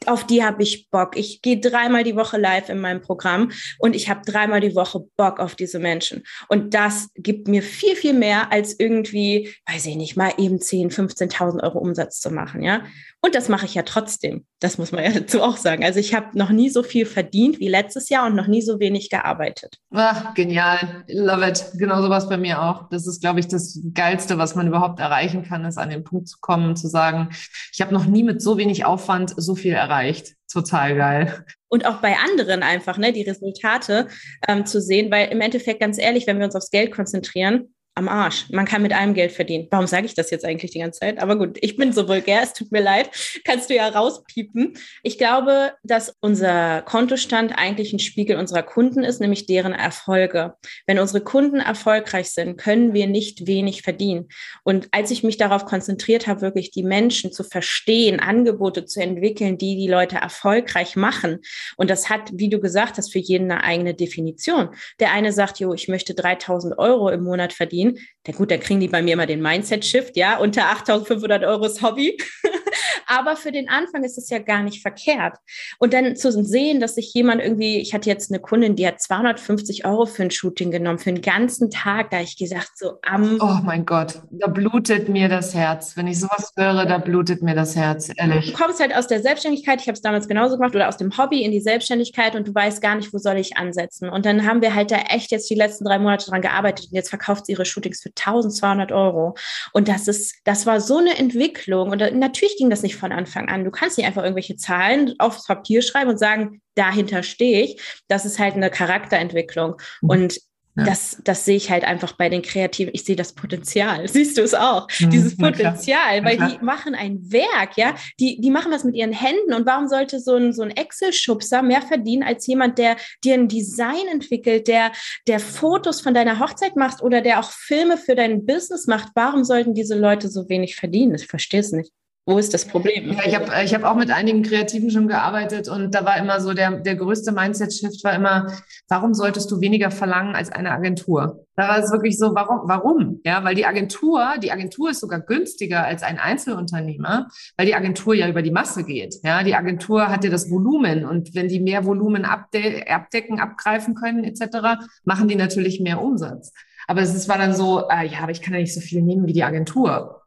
[0.06, 1.16] Auf die habe ich Bock.
[1.16, 5.00] Ich gehe dreimal die Woche live in meinem Programm und ich habe dreimal die Woche
[5.16, 6.24] Bock auf diese Menschen.
[6.48, 10.90] Und das gibt mir viel, viel mehr als irgendwie, weiß ich nicht, mal eben 10,
[10.90, 12.84] 15.000 Euro Umsatz zu machen, ja.
[13.20, 14.46] Und das mache ich ja trotzdem.
[14.60, 15.84] Das muss man ja dazu auch sagen.
[15.84, 18.78] Also ich habe noch nie so viel verdient wie letztes Jahr und noch nie so
[18.78, 19.76] wenig gearbeitet.
[19.92, 21.04] Ach, genial.
[21.08, 21.64] Love it.
[21.74, 22.88] Genau so was bei mir auch.
[22.90, 26.28] Das ist, glaube ich, das Geilste, was man überhaupt erreichen kann, ist an den Punkt
[26.28, 27.30] zu kommen, zu sagen,
[27.72, 30.34] ich habe noch nie mit so wenig Aufwand so viel erreicht.
[30.50, 31.44] Total geil.
[31.68, 34.08] Und auch bei anderen einfach, ne, die Resultate
[34.46, 38.08] ähm, zu sehen, weil im Endeffekt, ganz ehrlich, wenn wir uns aufs Geld konzentrieren, am
[38.08, 38.48] Arsch.
[38.50, 39.66] Man kann mit allem Geld verdienen.
[39.70, 41.20] Warum sage ich das jetzt eigentlich die ganze Zeit?
[41.20, 43.10] Aber gut, ich bin so vulgär, es tut mir leid.
[43.44, 44.74] Kannst du ja rauspiepen.
[45.02, 50.54] Ich glaube, dass unser Kontostand eigentlich ein Spiegel unserer Kunden ist, nämlich deren Erfolge.
[50.86, 54.28] Wenn unsere Kunden erfolgreich sind, können wir nicht wenig verdienen.
[54.62, 59.58] Und als ich mich darauf konzentriert habe, wirklich die Menschen zu verstehen, Angebote zu entwickeln,
[59.58, 61.40] die die Leute erfolgreich machen.
[61.76, 64.68] Und das hat, wie du gesagt hast, für jeden eine eigene Definition.
[65.00, 68.08] Der eine sagt, jo, ich möchte 3000 Euro im Monat verdienen verdienen.
[68.26, 71.82] Ja gut, dann kriegen die bei mir immer den Mindset-Shift, ja, unter 8.500 Euro ist
[71.82, 72.18] Hobby.
[73.06, 75.38] Aber für den Anfang ist es ja gar nicht verkehrt.
[75.78, 79.00] Und dann zu sehen, dass sich jemand irgendwie, ich hatte jetzt eine Kundin, die hat
[79.00, 82.10] 250 Euro für ein Shooting genommen, für den ganzen Tag.
[82.10, 83.38] Da ich gesagt, so am.
[83.40, 85.96] Oh mein Gott, da blutet mir das Herz.
[85.96, 88.52] Wenn ich sowas höre, da blutet mir das Herz, ehrlich.
[88.52, 91.16] Du kommst halt aus der Selbstständigkeit, ich habe es damals genauso gemacht, oder aus dem
[91.16, 94.10] Hobby in die Selbstständigkeit und du weißt gar nicht, wo soll ich ansetzen.
[94.10, 96.94] Und dann haben wir halt da echt jetzt die letzten drei Monate dran gearbeitet und
[96.94, 99.34] jetzt verkauft sie ihre Shootings für 1200 Euro.
[99.72, 101.90] Und das ist, das war so eine Entwicklung.
[101.90, 103.64] Und natürlich ging das nicht von Anfang an.
[103.64, 107.80] Du kannst nicht einfach irgendwelche Zahlen aufs Papier schreiben und sagen, dahinter stehe ich.
[108.08, 109.76] Das ist halt eine Charakterentwicklung.
[110.00, 110.10] Mhm.
[110.10, 110.47] Und
[110.78, 110.84] ja.
[110.84, 112.92] Das, das sehe ich halt einfach bei den Kreativen.
[112.94, 114.08] Ich sehe das Potenzial.
[114.08, 114.86] Siehst du es auch?
[115.00, 117.94] Mhm, Dieses Potenzial, weil die machen ein Werk, ja.
[118.20, 119.54] Die, die machen was mit ihren Händen.
[119.54, 123.48] Und warum sollte so ein, so ein Excel-Schubser mehr verdienen als jemand, der dir ein
[123.48, 124.92] Design entwickelt, der,
[125.26, 129.08] der Fotos von deiner Hochzeit macht oder der auch Filme für dein Business macht?
[129.14, 131.14] Warum sollten diese Leute so wenig verdienen?
[131.14, 131.92] Ich verstehe es nicht.
[132.28, 133.10] Wo ist das Problem?
[133.10, 136.42] Ja, ich habe ich hab auch mit einigen Kreativen schon gearbeitet und da war immer
[136.42, 138.52] so, der, der größte Mindset-Shift war immer,
[138.86, 141.46] warum solltest du weniger verlangen als eine Agentur?
[141.56, 142.68] Da war es wirklich so, warum?
[142.68, 143.20] Warum?
[143.24, 148.14] Ja, weil die Agentur, die Agentur ist sogar günstiger als ein Einzelunternehmer, weil die Agentur
[148.14, 149.14] ja über die Masse geht.
[149.22, 153.94] Ja, die Agentur hat ja das Volumen und wenn die mehr Volumen abde abdecken, abgreifen
[153.94, 156.52] können etc., machen die natürlich mehr Umsatz.
[156.88, 159.26] Aber es war dann so, äh, ja, aber ich kann ja nicht so viel nehmen
[159.26, 160.17] wie die Agentur.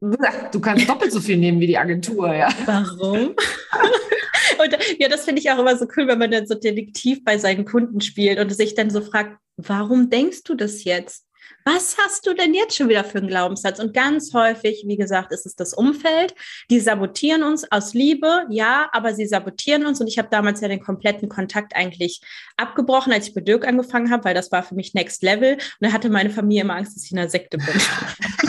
[0.00, 2.48] Du kannst doppelt so viel nehmen wie die Agentur, ja.
[2.66, 3.34] Warum?
[4.58, 7.38] und ja, das finde ich auch immer so cool, wenn man dann so Detektiv bei
[7.38, 11.24] seinen Kunden spielt und sich dann so fragt, warum denkst du das jetzt?
[11.66, 13.78] Was hast du denn jetzt schon wieder für einen Glaubenssatz?
[13.78, 16.34] Und ganz häufig, wie gesagt, ist es das Umfeld.
[16.70, 19.98] Die sabotieren uns aus Liebe, ja, aber sie sabotieren uns.
[20.00, 22.20] Und ich habe damals ja den kompletten Kontakt eigentlich
[22.58, 25.54] abgebrochen, als ich bei Dirk angefangen habe, weil das war für mich Next Level.
[25.54, 27.68] Und da hatte meine Familie immer Angst, dass ich in einer Sekte bin.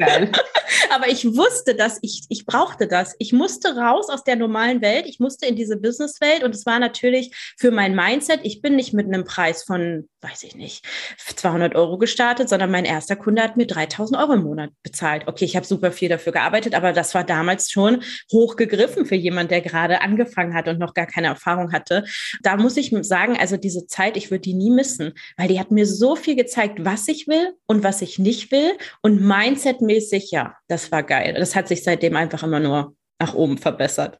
[0.00, 0.32] Geil.
[0.90, 3.14] Aber ich wusste, dass ich, ich brauchte das.
[3.18, 5.06] Ich musste raus aus der normalen Welt.
[5.06, 6.42] Ich musste in diese Businesswelt.
[6.42, 8.40] Und es war natürlich für mein Mindset.
[8.44, 10.84] Ich bin nicht mit einem Preis von, weiß ich nicht,
[11.18, 15.26] 200 Euro gestartet, sondern mein erster Kunde hat mir 3000 Euro im Monat bezahlt.
[15.26, 19.50] Okay, ich habe super viel dafür gearbeitet, aber das war damals schon hochgegriffen für jemand,
[19.50, 22.04] der gerade angefangen hat und noch gar keine Erfahrung hatte.
[22.42, 25.70] Da muss ich sagen, also diese Zeit, ich würde die nie missen, weil die hat
[25.70, 28.72] mir so viel gezeigt, was ich will und was ich nicht will.
[29.02, 29.20] Und
[29.90, 31.34] mindsetmäßig, ja, das war geil.
[31.38, 34.18] Das hat sich seitdem einfach immer nur nach oben verbessert.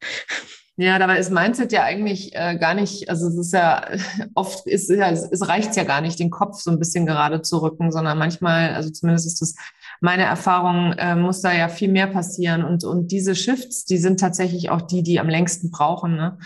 [0.77, 3.87] Ja, dabei ist Mindset ja eigentlich äh, gar nicht, also es ist ja
[4.35, 7.43] oft, ist, ja, es, es reicht ja gar nicht, den Kopf so ein bisschen gerade
[7.43, 9.55] zu rücken, sondern manchmal, also zumindest ist das
[10.01, 12.65] meine Erfahrung, äh, muss da ja viel mehr passieren.
[12.65, 16.17] Und, und diese Shifts, die sind tatsächlich auch die, die am längsten brauchen.
[16.17, 16.39] Ne?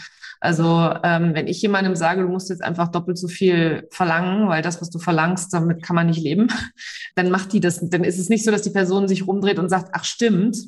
[0.44, 4.60] Also ähm, wenn ich jemandem sage, du musst jetzt einfach doppelt so viel verlangen, weil
[4.60, 6.48] das, was du verlangst, damit kann man nicht leben,
[7.14, 9.70] dann macht die das, dann ist es nicht so, dass die Person sich rumdreht und
[9.70, 10.58] sagt, ach stimmt,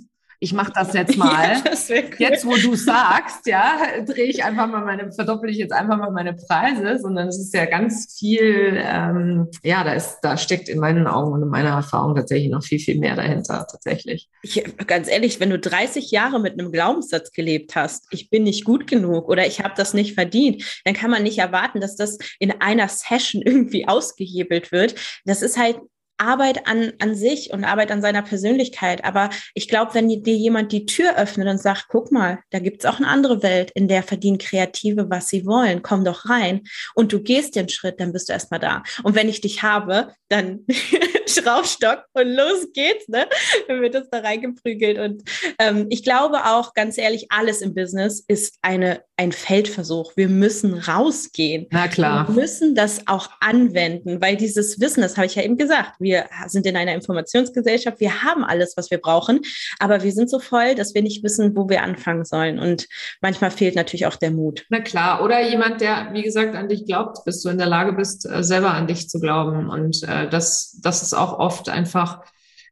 [0.41, 1.55] ich mache das jetzt mal.
[1.55, 2.05] Ja, das cool.
[2.19, 6.11] Jetzt, wo du sagst, ja, drehe ich einfach mal meine, verdoppel ich jetzt einfach mal
[6.11, 10.79] meine Preise, sondern es ist ja ganz viel, ähm, ja, da ist, da steckt in
[10.79, 14.29] meinen Augen und in meiner Erfahrung tatsächlich noch viel, viel mehr dahinter, tatsächlich.
[14.43, 18.65] Ich, ganz ehrlich, wenn du 30 Jahre mit einem Glaubenssatz gelebt hast, ich bin nicht
[18.65, 22.19] gut genug oder ich habe das nicht verdient, dann kann man nicht erwarten, dass das
[22.39, 24.95] in einer Session irgendwie ausgehebelt wird.
[25.25, 25.79] Das ist halt
[26.19, 29.05] Arbeit an, an sich und Arbeit an seiner Persönlichkeit.
[29.05, 32.87] Aber ich glaube, wenn dir jemand die Tür öffnet und sagt, guck mal, da gibt's
[32.87, 36.63] auch eine andere Welt, in der verdienen Kreative, was sie wollen, komm doch rein.
[36.95, 38.83] Und du gehst den Schritt, dann bist du erstmal da.
[39.03, 40.67] Und wenn ich dich habe, dann
[41.27, 43.27] Schraubstock und los geht's, ne?
[43.69, 44.99] Dann wird das da reingeprügelt.
[44.99, 45.23] Und
[45.59, 50.13] ähm, ich glaube auch, ganz ehrlich, alles im Business ist eine, ein Feldversuch.
[50.17, 51.67] Wir müssen rausgehen.
[51.71, 52.29] Na klar.
[52.29, 56.27] Wir müssen das auch anwenden, weil dieses Wissen, das habe ich ja eben gesagt, wir
[56.47, 59.41] sind in einer Informationsgesellschaft, wir haben alles, was wir brauchen,
[59.81, 62.61] aber wir sind so voll, dass wir nicht wissen, wo wir anfangen sollen.
[62.61, 62.87] Und
[63.21, 64.65] manchmal fehlt natürlich auch der Mut.
[64.69, 67.93] Na klar, oder jemand, der, wie gesagt, an dich glaubt, bis du in der Lage
[67.93, 69.69] bist, äh, selber an dich zu glauben.
[69.69, 72.23] Und äh, das, das ist auch oft einfach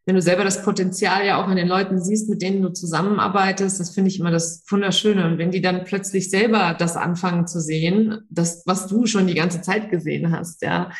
[0.07, 3.81] wenn du selber das Potenzial ja auch in den Leuten siehst, mit denen du zusammenarbeitest,
[3.81, 5.27] das finde ich immer das Wunderschöne.
[5.27, 9.35] Und wenn die dann plötzlich selber das anfangen zu sehen, das, was du schon die
[9.35, 10.91] ganze Zeit gesehen hast, ja.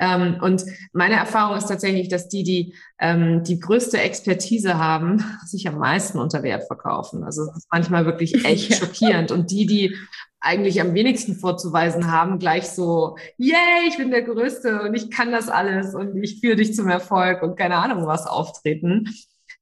[0.00, 5.68] Ähm, und meine Erfahrung ist tatsächlich, dass die, die ähm, die größte Expertise haben, sich
[5.68, 7.24] am meisten unter Wert verkaufen.
[7.24, 9.30] Also das ist manchmal wirklich echt schockierend.
[9.30, 9.96] Und die, die
[10.44, 15.32] eigentlich am wenigsten vorzuweisen haben, gleich so, yay, ich bin der Größte und ich kann
[15.32, 19.08] das alles und ich führe dich zum Erfolg und keine Ahnung was auftreten.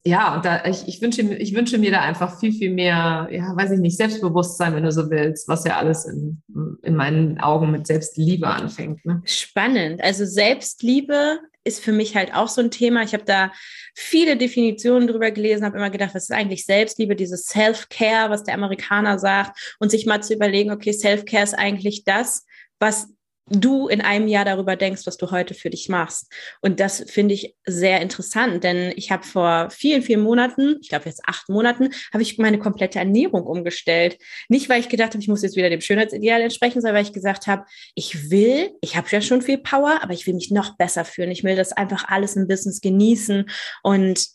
[0.04, 3.56] Ja, und da, ich, ich, wünsche, ich wünsche mir da einfach viel, viel mehr, ja,
[3.56, 6.42] weiß ich nicht, Selbstbewusstsein, wenn du so willst, was ja alles in,
[6.82, 9.04] in meinen Augen mit Selbstliebe anfängt.
[9.04, 9.22] Ne?
[9.24, 10.02] Spannend.
[10.02, 13.02] Also Selbstliebe ist für mich halt auch so ein Thema.
[13.02, 13.52] Ich habe da
[13.94, 18.54] viele Definitionen drüber gelesen, habe immer gedacht, was ist eigentlich Selbstliebe, dieses Self-Care, was der
[18.54, 22.44] Amerikaner sagt, und sich mal zu überlegen, okay, Self-Care ist eigentlich das,
[22.78, 23.08] was
[23.46, 26.32] du in einem Jahr darüber denkst, was du heute für dich machst.
[26.60, 31.06] Und das finde ich sehr interessant, denn ich habe vor vielen, vielen Monaten, ich glaube
[31.06, 34.18] jetzt acht Monaten, habe ich meine komplette Ernährung umgestellt.
[34.48, 37.12] Nicht, weil ich gedacht habe, ich muss jetzt wieder dem Schönheitsideal entsprechen, sondern weil ich
[37.12, 40.76] gesagt habe, ich will, ich habe ja schon viel Power, aber ich will mich noch
[40.76, 41.30] besser fühlen.
[41.30, 43.50] Ich will das einfach alles im Business genießen
[43.82, 44.26] und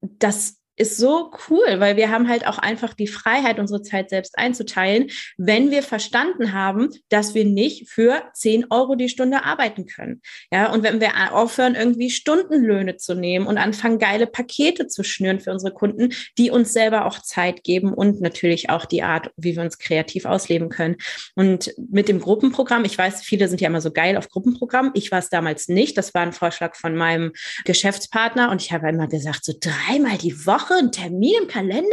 [0.00, 4.38] das ist so cool, weil wir haben halt auch einfach die Freiheit, unsere Zeit selbst
[4.38, 5.08] einzuteilen,
[5.38, 10.20] wenn wir verstanden haben, dass wir nicht für 10 Euro die Stunde arbeiten können.
[10.52, 15.40] Ja, und wenn wir aufhören, irgendwie Stundenlöhne zu nehmen und anfangen, geile Pakete zu schnüren
[15.40, 19.56] für unsere Kunden, die uns selber auch Zeit geben und natürlich auch die Art, wie
[19.56, 20.96] wir uns kreativ ausleben können.
[21.34, 24.90] Und mit dem Gruppenprogramm, ich weiß, viele sind ja immer so geil auf Gruppenprogramm.
[24.94, 25.96] Ich war es damals nicht.
[25.96, 27.32] Das war ein Vorschlag von meinem
[27.64, 31.86] Geschäftspartner und ich habe immer gesagt, so dreimal die Woche Woche einen Termin im Kalender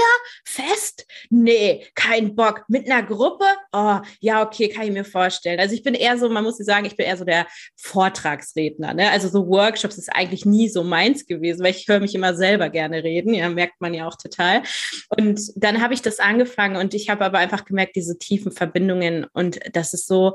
[0.45, 1.05] fest?
[1.29, 2.63] Nee, kein Bock.
[2.67, 3.45] Mit einer Gruppe?
[3.71, 5.59] Oh, ja, okay, kann ich mir vorstellen.
[5.59, 8.93] Also ich bin eher so, man muss sagen, ich bin eher so der Vortragsredner.
[8.93, 9.09] Ne?
[9.09, 12.69] Also so Workshops ist eigentlich nie so meins gewesen, weil ich höre mich immer selber
[12.69, 13.33] gerne reden.
[13.33, 14.63] Ja, merkt man ja auch total.
[15.09, 19.25] Und dann habe ich das angefangen und ich habe aber einfach gemerkt, diese tiefen Verbindungen
[19.33, 20.33] und das ist so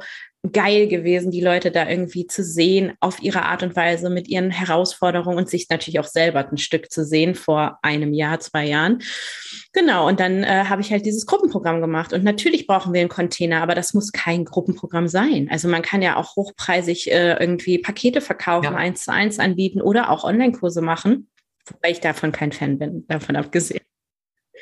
[0.53, 4.51] geil gewesen, die Leute da irgendwie zu sehen, auf ihre Art und Weise mit ihren
[4.51, 9.01] Herausforderungen und sich natürlich auch selber ein Stück zu sehen vor einem Jahr, zwei Jahren.
[9.73, 12.13] Genau, und dann äh, habe ich halt dieses Gruppenprogramm gemacht.
[12.13, 15.49] Und natürlich brauchen wir einen Container, aber das muss kein Gruppenprogramm sein.
[15.51, 18.75] Also man kann ja auch hochpreisig äh, irgendwie Pakete verkaufen, ja.
[18.77, 21.29] eins zu eins anbieten oder auch Online-Kurse machen,
[21.67, 23.81] wobei ich davon kein Fan bin, davon abgesehen.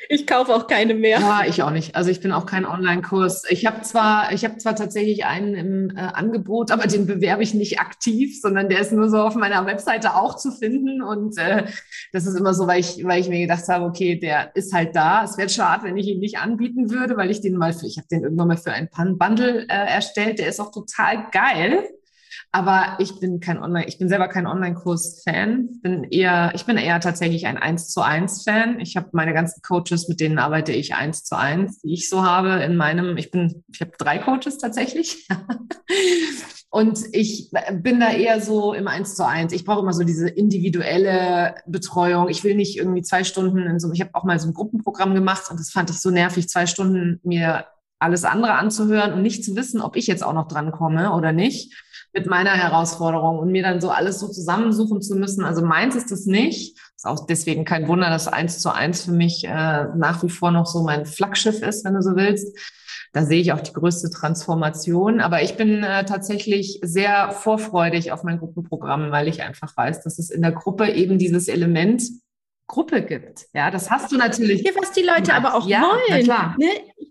[0.09, 1.19] Ich kaufe auch keine mehr.
[1.19, 1.95] Ja, ich auch nicht.
[1.95, 3.43] Also ich bin auch kein Online-Kurs.
[3.49, 7.53] Ich habe zwar, ich habe zwar tatsächlich einen im äh, Angebot, aber den bewerbe ich
[7.53, 11.01] nicht aktiv, sondern der ist nur so auf meiner Webseite auch zu finden.
[11.01, 11.65] Und äh,
[12.13, 14.95] das ist immer so, weil ich, weil ich mir gedacht habe, okay, der ist halt
[14.95, 15.23] da.
[15.23, 17.97] Es wäre schade, wenn ich ihn nicht anbieten würde, weil ich den mal für, ich
[17.97, 20.39] habe den irgendwann mal für ein Bundle äh, erstellt.
[20.39, 21.89] Der ist auch total geil.
[22.51, 25.81] Aber ich bin kein Online, ich bin selber kein Online-Kurs-Fan.
[25.81, 28.79] Bin eher, ich bin eher tatsächlich ein 1 zu 1 Fan.
[28.79, 32.23] Ich habe meine ganzen Coaches, mit denen arbeite ich 1 zu 1, die ich so
[32.23, 35.27] habe in meinem, ich bin, ich habe drei Coaches tatsächlich.
[36.69, 39.53] Und ich bin da eher so im Eins zu eins.
[39.53, 42.27] Ich brauche immer so diese individuelle Betreuung.
[42.27, 45.15] Ich will nicht irgendwie zwei Stunden in so, ich habe auch mal so ein Gruppenprogramm
[45.15, 47.65] gemacht und das fand ich so nervig, zwei Stunden mir
[47.99, 51.31] alles andere anzuhören und nicht zu wissen, ob ich jetzt auch noch dran komme oder
[51.31, 51.73] nicht
[52.13, 55.43] mit meiner Herausforderung und mir dann so alles so zusammensuchen zu müssen.
[55.43, 56.77] Also meins ist es nicht.
[56.95, 60.51] Ist auch deswegen kein Wunder, dass eins zu eins für mich äh, nach wie vor
[60.51, 62.57] noch so mein Flaggschiff ist, wenn du so willst.
[63.13, 65.21] Da sehe ich auch die größte Transformation.
[65.21, 70.19] Aber ich bin äh, tatsächlich sehr vorfreudig auf mein Gruppenprogramm, weil ich einfach weiß, dass
[70.19, 72.03] es in der Gruppe eben dieses Element
[72.67, 73.45] Gruppe gibt.
[73.53, 74.61] Ja, das hast du natürlich.
[74.63, 76.23] Ja, was die Leute aber auch ja, wollen.
[76.23, 76.55] Klar.
[76.59, 76.67] Ne?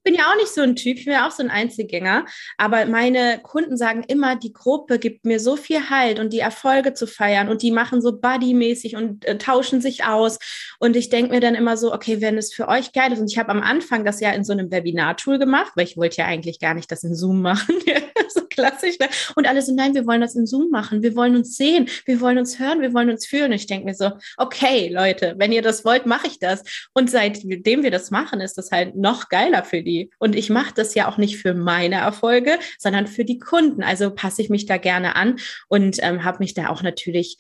[0.07, 2.27] Bin ja auch nicht so ein Typ, ich bin ja auch so ein Einzelgänger.
[2.59, 6.95] Aber meine Kunden sagen immer, die Gruppe gibt mir so viel Halt und die Erfolge
[6.95, 10.38] zu feiern und die machen so buddymäßig und äh, tauschen sich aus.
[10.79, 13.19] Und ich denke mir dann immer so, okay, wenn es für euch geil ist.
[13.19, 16.19] Und ich habe am Anfang das ja in so einem Webinar-Tool gemacht, weil ich wollte
[16.19, 17.75] ja eigentlich gar nicht das in Zoom machen.
[18.29, 19.01] so klassisch.
[19.01, 19.09] Ne?
[19.35, 21.03] Und alle so, nein, wir wollen das in Zoom machen.
[21.03, 21.88] Wir wollen uns sehen.
[22.05, 22.81] Wir wollen uns hören.
[22.81, 23.47] Wir wollen uns fühlen.
[23.47, 26.62] Und ich denke mir so, okay, Leute, wenn ihr das wollt, mache ich das.
[26.92, 29.95] Und seitdem wir das machen, ist das halt noch geiler für die.
[30.18, 33.82] Und ich mache das ja auch nicht für meine Erfolge, sondern für die Kunden.
[33.82, 35.37] Also passe ich mich da gerne an
[35.68, 37.37] und ähm, habe mich da auch natürlich,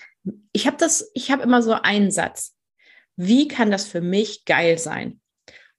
[0.52, 2.54] ich habe das, ich habe immer so einen Satz.
[3.16, 5.20] Wie kann das für mich geil sein?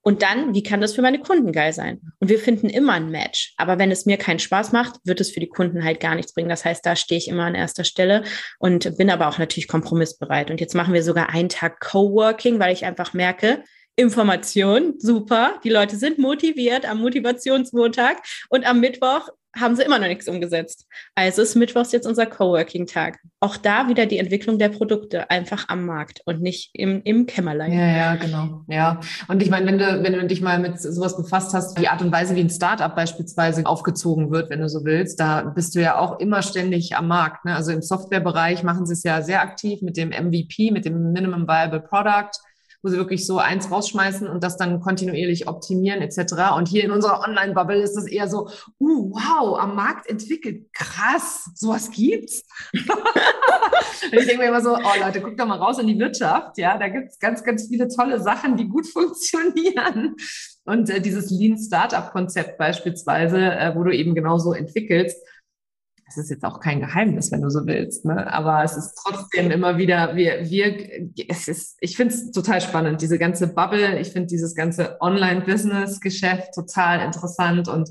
[0.07, 1.99] Und dann, wie kann das für meine Kunden geil sein?
[2.19, 3.53] Und wir finden immer ein Match.
[3.57, 6.33] Aber wenn es mir keinen Spaß macht, wird es für die Kunden halt gar nichts
[6.33, 6.47] bringen.
[6.47, 8.23] Das heißt, da stehe ich immer an erster Stelle
[8.57, 10.49] und bin aber auch natürlich kompromissbereit.
[10.49, 13.63] Und jetzt machen wir sogar einen Tag Coworking, weil ich einfach merke,
[13.99, 15.55] Information, super.
[15.63, 18.17] Die Leute sind motiviert am Motivationsmontag
[18.49, 19.29] und am Mittwoch
[19.60, 20.86] haben sie immer noch nichts umgesetzt.
[21.15, 23.17] Also ist Mittwochs jetzt unser Coworking-Tag.
[23.39, 27.73] Auch da wieder die Entwicklung der Produkte einfach am Markt und nicht im, im Kämmerlein.
[27.73, 28.62] Ja, ja, genau.
[28.67, 28.99] Ja.
[29.27, 32.01] Und ich meine, wenn du, wenn du dich mal mit sowas befasst hast, die Art
[32.01, 35.81] und Weise, wie ein Startup beispielsweise aufgezogen wird, wenn du so willst, da bist du
[35.81, 37.45] ja auch immer ständig am Markt.
[37.45, 37.55] Ne?
[37.55, 41.47] Also im Softwarebereich machen sie es ja sehr aktiv mit dem MVP, mit dem Minimum
[41.47, 42.29] Viable Product
[42.88, 46.56] wo sie wirklich so eins rausschmeißen und das dann kontinuierlich optimieren etc.
[46.56, 48.47] Und hier in unserer Online-Bubble ist es eher so,
[48.80, 52.43] uh, wow, am Markt entwickelt, krass, sowas gibt's.
[52.73, 56.58] und ich denke mir immer so, oh Leute, guckt doch mal raus in die Wirtschaft,
[56.58, 60.15] ja, da gibt's ganz, ganz viele tolle Sachen, die gut funktionieren.
[60.63, 65.17] Und äh, dieses Lean Startup Konzept beispielsweise, äh, wo du eben genauso entwickelst,
[66.08, 68.32] es ist jetzt auch kein Geheimnis, wenn du so willst, ne?
[68.32, 73.02] aber es ist trotzdem immer wieder, wir, wir, es ist, ich finde es total spannend,
[73.02, 77.89] diese ganze Bubble, ich finde dieses ganze Online-Business-Geschäft total interessant und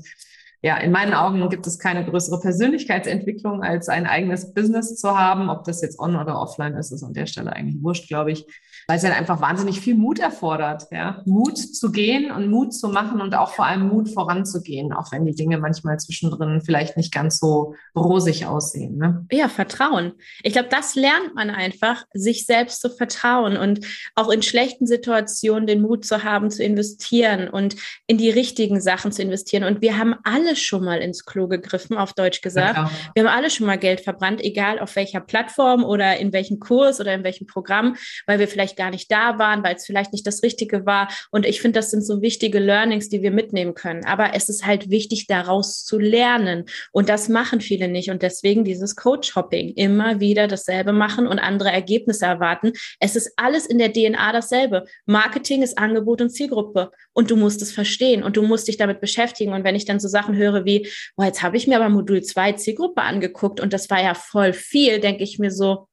[0.63, 5.51] ja, in meinen Augen gibt es keine größere Persönlichkeitsentwicklung, als ein eigenes Business zu haben.
[5.51, 8.43] Ob das jetzt on oder offline ist, ist an der Stelle eigentlich wurscht, glaube ich
[8.87, 11.21] weil es halt einfach wahnsinnig viel Mut erfordert, ja.
[11.25, 15.25] Mut zu gehen und Mut zu machen und auch vor allem Mut voranzugehen, auch wenn
[15.25, 18.97] die Dinge manchmal zwischendrin vielleicht nicht ganz so rosig aussehen.
[18.97, 19.25] Ne?
[19.29, 20.13] Ja, Vertrauen.
[20.41, 23.85] Ich glaube, das lernt man einfach, sich selbst zu vertrauen und
[24.15, 27.75] auch in schlechten Situationen den Mut zu haben, zu investieren und
[28.07, 29.65] in die richtigen Sachen zu investieren.
[29.65, 32.77] Und wir haben alle schon mal ins Klo gegriffen, auf Deutsch gesagt.
[32.77, 36.59] Ja, wir haben alle schon mal Geld verbrannt, egal auf welcher Plattform oder in welchem
[36.59, 40.13] Kurs oder in welchem Programm, weil wir vielleicht gar nicht da waren, weil es vielleicht
[40.13, 41.09] nicht das Richtige war.
[41.31, 44.05] Und ich finde, das sind so wichtige Learnings, die wir mitnehmen können.
[44.05, 46.65] Aber es ist halt wichtig, daraus zu lernen.
[46.91, 48.09] Und das machen viele nicht.
[48.09, 49.73] Und deswegen dieses Coach-Hopping.
[49.75, 52.71] Immer wieder dasselbe machen und andere Ergebnisse erwarten.
[52.99, 54.85] Es ist alles in der DNA dasselbe.
[55.05, 56.91] Marketing ist Angebot und Zielgruppe.
[57.13, 59.53] Und du musst es verstehen und du musst dich damit beschäftigen.
[59.53, 62.21] Und wenn ich dann so Sachen höre wie, boah, jetzt habe ich mir aber Modul
[62.21, 65.86] 2 Zielgruppe angeguckt und das war ja voll viel, denke ich mir so,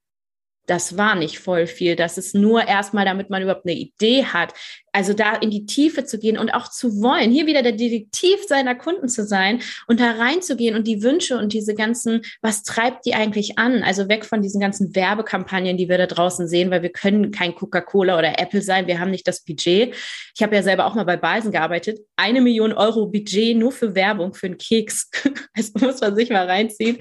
[0.66, 1.96] das war nicht voll viel.
[1.96, 4.54] Das ist nur erstmal, damit man überhaupt eine Idee hat.
[4.92, 8.44] Also da in die Tiefe zu gehen und auch zu wollen, hier wieder der Detektiv
[8.46, 13.04] seiner Kunden zu sein und da reinzugehen und die Wünsche und diese ganzen, was treibt
[13.04, 13.82] die eigentlich an?
[13.82, 17.54] Also weg von diesen ganzen Werbekampagnen, die wir da draußen sehen, weil wir können kein
[17.54, 18.86] Coca-Cola oder Apple sein.
[18.86, 19.94] Wir haben nicht das Budget.
[20.36, 21.98] Ich habe ja selber auch mal bei Balsen gearbeitet.
[22.16, 25.10] Eine Million Euro Budget nur für Werbung, für einen Keks.
[25.56, 26.98] Das muss man sich mal reinziehen.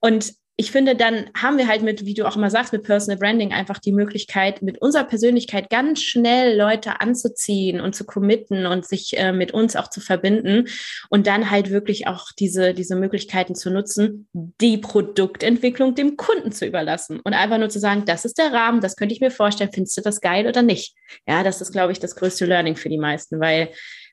[0.00, 3.18] Und ich finde, dann haben wir halt mit, wie du auch immer sagst, mit Personal
[3.18, 8.86] Branding einfach die Möglichkeit, mit unserer Persönlichkeit ganz schnell Leute anzuziehen und zu committen und
[8.86, 10.66] sich äh, mit uns auch zu verbinden
[11.10, 16.64] und dann halt wirklich auch diese, diese Möglichkeiten zu nutzen, die Produktentwicklung dem Kunden zu
[16.64, 19.70] überlassen und einfach nur zu sagen, das ist der Rahmen, das könnte ich mir vorstellen,
[19.74, 20.96] findest du das geil oder nicht?
[21.28, 23.68] Ja, das ist, glaube ich, das größte Learning für die meisten, weil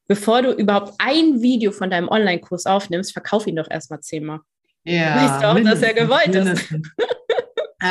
[0.08, 4.42] bevor du überhaupt ein Video von deinem Online-Kurs aufnimmst, verkauf ihn doch erstmal zehnmal.
[4.84, 6.74] Ja, weißt du auch, dass er gewollt ist.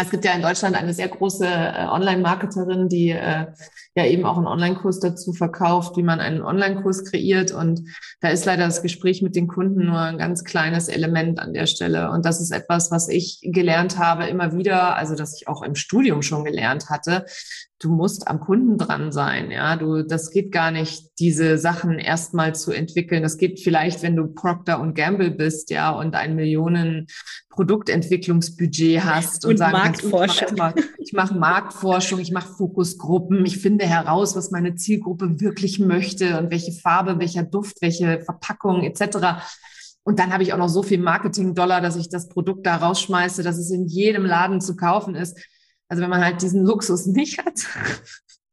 [0.01, 3.47] Es gibt ja in Deutschland eine sehr große äh, Online-Marketerin, die äh,
[3.95, 7.53] ja eben auch einen Online-Kurs dazu verkauft, wie man einen Online-Kurs kreiert.
[7.53, 7.83] Und
[8.21, 11.67] da ist leider das Gespräch mit den Kunden nur ein ganz kleines Element an der
[11.67, 12.11] Stelle.
[12.11, 15.75] Und das ist etwas, was ich gelernt habe immer wieder, also dass ich auch im
[15.75, 17.27] Studium schon gelernt hatte,
[17.79, 19.51] du musst am Kunden dran sein.
[19.51, 23.23] Ja, du, das geht gar nicht, diese Sachen erstmal zu entwickeln.
[23.23, 27.09] Das geht vielleicht, wenn du Procter und Gamble bist, ja, und ein Millionen
[27.51, 30.57] Produktentwicklungsbudget hast und, und sagen Marktforschung.
[30.57, 35.79] Kannst, ich mache mach Marktforschung, ich mache Fokusgruppen, ich finde heraus, was meine Zielgruppe wirklich
[35.79, 39.43] möchte und welche Farbe, welcher Duft, welche Verpackung etc.
[40.05, 43.43] Und dann habe ich auch noch so viel Marketing-Dollar, dass ich das Produkt da rausschmeiße,
[43.43, 45.39] dass es in jedem Laden zu kaufen ist.
[45.89, 47.61] Also wenn man halt diesen Luxus nicht hat,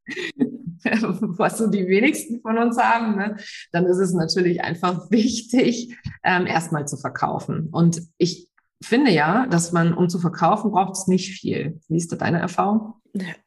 [1.37, 3.37] was so die wenigsten von uns haben, ne,
[3.71, 7.69] dann ist es natürlich einfach wichtig, ähm, erstmal zu verkaufen.
[7.71, 8.49] Und ich
[8.81, 11.79] finde ja, dass man, um zu verkaufen, braucht es nicht viel.
[11.87, 12.93] Wie ist da deine Erfahrung?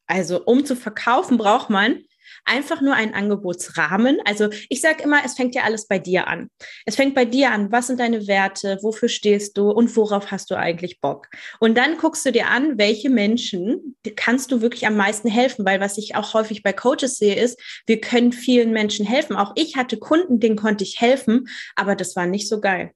[0.07, 2.03] Also um zu verkaufen braucht man
[2.45, 4.19] einfach nur einen Angebotsrahmen.
[4.25, 6.51] Also ich sage immer, es fängt ja alles bei dir an.
[6.87, 10.51] Es fängt bei dir an, was sind deine Werte, wofür stehst du und worauf hast
[10.51, 11.29] du eigentlich Bock.
[11.61, 15.81] Und dann guckst du dir an, welche Menschen kannst du wirklich am meisten helfen, weil
[15.81, 19.37] was ich auch häufig bei Coaches sehe, ist, wir können vielen Menschen helfen.
[19.37, 22.93] Auch ich hatte Kunden, denen konnte ich helfen, aber das war nicht so geil.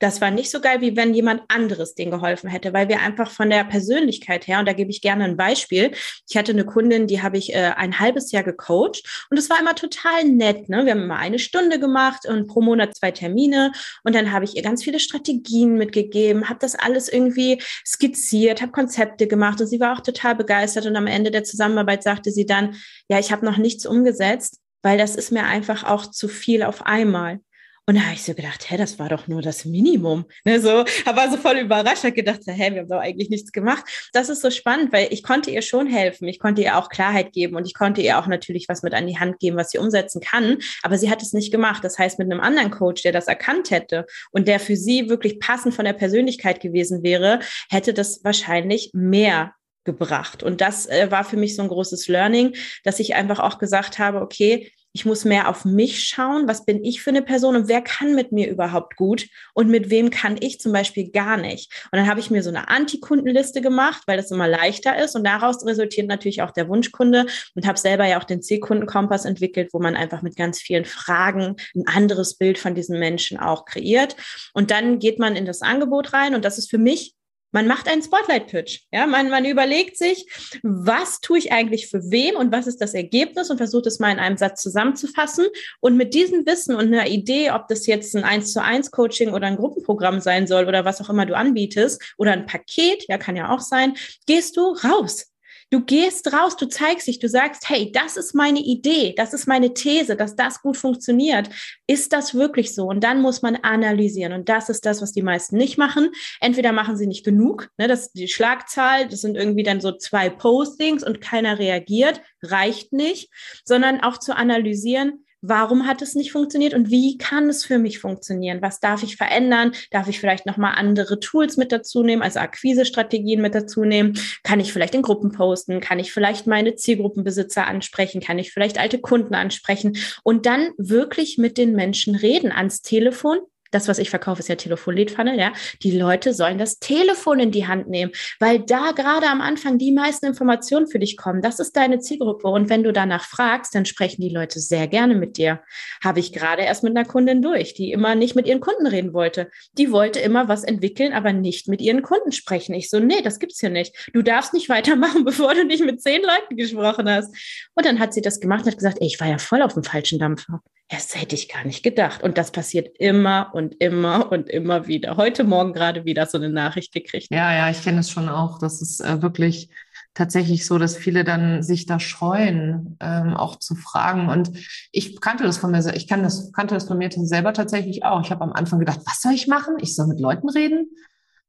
[0.00, 3.30] Das war nicht so geil, wie wenn jemand anderes denen geholfen hätte, weil wir einfach
[3.30, 5.92] von der Persönlichkeit her, und da gebe ich gerne ein Beispiel.
[6.28, 9.60] Ich hatte eine Kundin, die habe ich äh, ein halbes Jahr gecoacht und es war
[9.60, 10.70] immer total nett.
[10.70, 10.86] Ne?
[10.86, 13.72] Wir haben immer eine Stunde gemacht und pro Monat zwei Termine
[14.02, 18.72] und dann habe ich ihr ganz viele Strategien mitgegeben, habe das alles irgendwie skizziert, habe
[18.72, 22.46] Konzepte gemacht und sie war auch total begeistert und am Ende der Zusammenarbeit sagte sie
[22.46, 22.74] dann,
[23.08, 26.86] ja, ich habe noch nichts umgesetzt, weil das ist mir einfach auch zu viel auf
[26.86, 27.40] einmal.
[27.86, 30.24] Und da habe ich so gedacht, hä, das war doch nur das Minimum.
[30.44, 33.84] Ne, so, aber so voll überrascht, habe gedacht, hä, wir haben doch eigentlich nichts gemacht.
[34.12, 36.28] Das ist so spannend, weil ich konnte ihr schon helfen.
[36.28, 39.06] Ich konnte ihr auch Klarheit geben und ich konnte ihr auch natürlich was mit an
[39.06, 40.58] die Hand geben, was sie umsetzen kann.
[40.82, 41.82] Aber sie hat es nicht gemacht.
[41.82, 45.40] Das heißt, mit einem anderen Coach, der das erkannt hätte und der für sie wirklich
[45.40, 49.54] passend von der Persönlichkeit gewesen wäre, hätte das wahrscheinlich mehr
[49.84, 50.42] gebracht.
[50.42, 52.54] Und das äh, war für mich so ein großes Learning,
[52.84, 56.84] dass ich einfach auch gesagt habe, okay, ich muss mehr auf mich schauen, was bin
[56.84, 60.36] ich für eine Person und wer kann mit mir überhaupt gut und mit wem kann
[60.40, 61.72] ich zum Beispiel gar nicht.
[61.92, 65.24] Und dann habe ich mir so eine Antikundenliste gemacht, weil das immer leichter ist und
[65.24, 69.78] daraus resultiert natürlich auch der Wunschkunde und habe selber ja auch den Zielkundenkompass entwickelt, wo
[69.78, 74.16] man einfach mit ganz vielen Fragen ein anderes Bild von diesen Menschen auch kreiert.
[74.54, 77.14] Und dann geht man in das Angebot rein und das ist für mich
[77.52, 78.80] Man macht einen Spotlight-Pitch.
[78.92, 80.26] Ja, man, man überlegt sich,
[80.62, 84.12] was tue ich eigentlich für wem und was ist das Ergebnis und versucht es mal
[84.12, 85.46] in einem Satz zusammenzufassen.
[85.80, 89.32] Und mit diesem Wissen und einer Idee, ob das jetzt ein 1 zu 1 Coaching
[89.32, 93.18] oder ein Gruppenprogramm sein soll oder was auch immer du anbietest oder ein Paket, ja,
[93.18, 93.94] kann ja auch sein,
[94.26, 95.29] gehst du raus.
[95.70, 99.46] Du gehst raus, du zeigst dich, du sagst, hey, das ist meine Idee, das ist
[99.46, 101.48] meine These, dass das gut funktioniert.
[101.86, 102.86] Ist das wirklich so?
[102.86, 104.32] Und dann muss man analysieren.
[104.32, 106.10] Und das ist das, was die meisten nicht machen.
[106.40, 110.28] Entweder machen sie nicht genug, ne, das die Schlagzahl, das sind irgendwie dann so zwei
[110.28, 113.30] Postings und keiner reagiert, reicht nicht,
[113.64, 117.98] sondern auch zu analysieren, Warum hat es nicht funktioniert und wie kann es für mich
[117.98, 118.60] funktionieren?
[118.60, 119.72] Was darf ich verändern?
[119.90, 124.18] Darf ich vielleicht nochmal andere Tools mit dazu nehmen, also Akquise-Strategien mit dazu nehmen?
[124.42, 125.80] Kann ich vielleicht in Gruppen posten?
[125.80, 128.20] Kann ich vielleicht meine Zielgruppenbesitzer ansprechen?
[128.20, 129.96] Kann ich vielleicht alte Kunden ansprechen?
[130.24, 133.38] Und dann wirklich mit den Menschen reden ans Telefon
[133.70, 135.52] das, was ich verkaufe, ist ja Telefon-Lead-Funnel, ja.
[135.82, 139.92] Die Leute sollen das Telefon in die Hand nehmen, weil da gerade am Anfang die
[139.92, 141.42] meisten Informationen für dich kommen.
[141.42, 142.48] Das ist deine Zielgruppe.
[142.48, 145.60] Und wenn du danach fragst, dann sprechen die Leute sehr gerne mit dir.
[146.02, 149.12] Habe ich gerade erst mit einer Kundin durch, die immer nicht mit ihren Kunden reden
[149.12, 149.50] wollte.
[149.78, 152.74] Die wollte immer was entwickeln, aber nicht mit ihren Kunden sprechen.
[152.74, 154.10] Ich so, nee, das gibt's hier nicht.
[154.12, 157.34] Du darfst nicht weitermachen, bevor du nicht mit zehn Leuten gesprochen hast.
[157.74, 159.74] Und dann hat sie das gemacht und hat gesagt, ey, ich war ja voll auf
[159.74, 160.60] dem falschen Dampfer.
[160.90, 162.20] Das hätte ich gar nicht gedacht.
[162.24, 165.16] Und das passiert immer und immer und immer wieder.
[165.16, 167.28] Heute Morgen gerade wieder so eine Nachricht gekriegt.
[167.30, 168.58] Ja, ja, ich kenne es schon auch.
[168.58, 169.70] Das ist äh, wirklich
[170.14, 174.28] tatsächlich so, dass viele dann sich da scheuen, ähm, auch zu fragen.
[174.28, 174.50] Und
[174.90, 178.22] ich kannte das von mir, ich kann das, kannte das von mir selber tatsächlich auch.
[178.24, 179.76] Ich habe am Anfang gedacht, was soll ich machen?
[179.80, 180.90] Ich soll mit Leuten reden?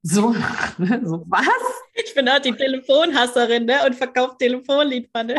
[0.04, 0.34] So,
[1.04, 1.48] so was?
[1.96, 3.78] Ich bin auch die Telefonhasserin ne?
[3.88, 5.36] und verkaufe Telefonliedpfanne.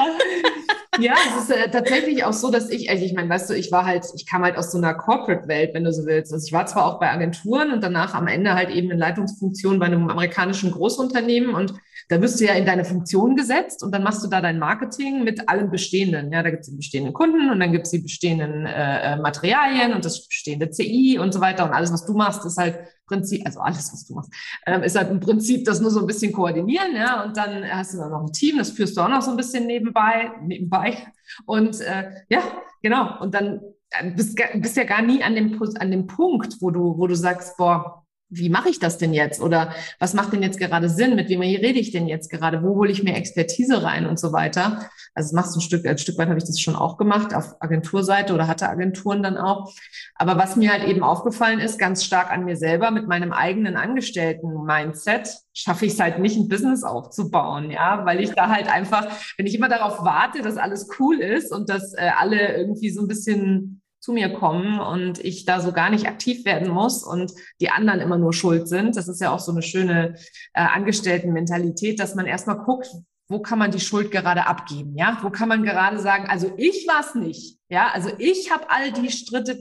[1.00, 3.72] Ja, es ist äh, tatsächlich auch so, dass ich, also ich meine, weißt du, ich
[3.72, 6.32] war halt, ich kam halt aus so einer Corporate-Welt, wenn du so willst.
[6.32, 9.78] Also ich war zwar auch bei Agenturen und danach am Ende halt eben in Leitungsfunktion
[9.78, 11.74] bei einem amerikanischen Großunternehmen und
[12.12, 15.24] da wirst du ja in deine Funktion gesetzt und dann machst du da dein Marketing
[15.24, 16.30] mit allen bestehenden.
[16.30, 19.16] Ja, da gibt es die bestehenden Kunden und dann gibt es die bestehenden äh, äh
[19.16, 22.78] Materialien und das bestehende CI und so weiter und alles, was du machst, ist halt
[23.06, 24.32] Prinzip, also alles, was du machst,
[24.66, 27.94] ähm, ist halt im Prinzip das nur so ein bisschen koordinieren, ja, und dann hast
[27.94, 30.96] du dann noch ein Team, das führst du auch noch so ein bisschen nebenbei, nebenbei.
[31.44, 32.40] Und äh, ja,
[32.82, 33.20] genau.
[33.20, 33.60] Und dann
[33.90, 37.14] äh, bist, bist ja gar nie an dem, an dem Punkt, wo du, wo du
[37.14, 38.01] sagst, boah,
[38.32, 39.40] wie mache ich das denn jetzt?
[39.42, 41.14] Oder was macht denn jetzt gerade Sinn?
[41.14, 42.62] Mit wem rede ich denn jetzt gerade?
[42.62, 44.88] Wo hole ich mir Expertise rein und so weiter?
[45.14, 47.34] Also es machst du ein Stück, ein Stück weit habe ich das schon auch gemacht,
[47.34, 49.70] auf Agenturseite oder hatte Agenturen dann auch.
[50.14, 53.76] Aber was mir halt eben aufgefallen ist, ganz stark an mir selber, mit meinem eigenen
[53.76, 59.06] Angestellten-Mindset, schaffe ich es halt nicht, ein Business aufzubauen, ja, weil ich da halt einfach,
[59.36, 63.02] wenn ich immer darauf warte, dass alles cool ist und dass äh, alle irgendwie so
[63.02, 67.32] ein bisschen zu mir kommen und ich da so gar nicht aktiv werden muss und
[67.60, 68.96] die anderen immer nur schuld sind.
[68.96, 70.16] Das ist ja auch so eine schöne
[70.54, 72.90] äh, Angestelltenmentalität, dass man erstmal guckt,
[73.28, 75.18] wo kann man die Schuld gerade abgeben, ja?
[75.22, 77.90] Wo kann man gerade sagen, also ich war es nicht, ja?
[77.94, 79.56] Also ich habe all die Schritte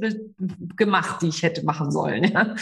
[0.76, 2.56] gemacht, die ich hätte machen sollen, ja?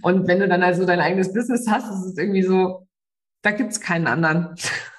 [0.00, 2.88] Und wenn du dann also dein eigenes Business hast, ist es irgendwie so,
[3.42, 4.54] da gibt's keinen anderen,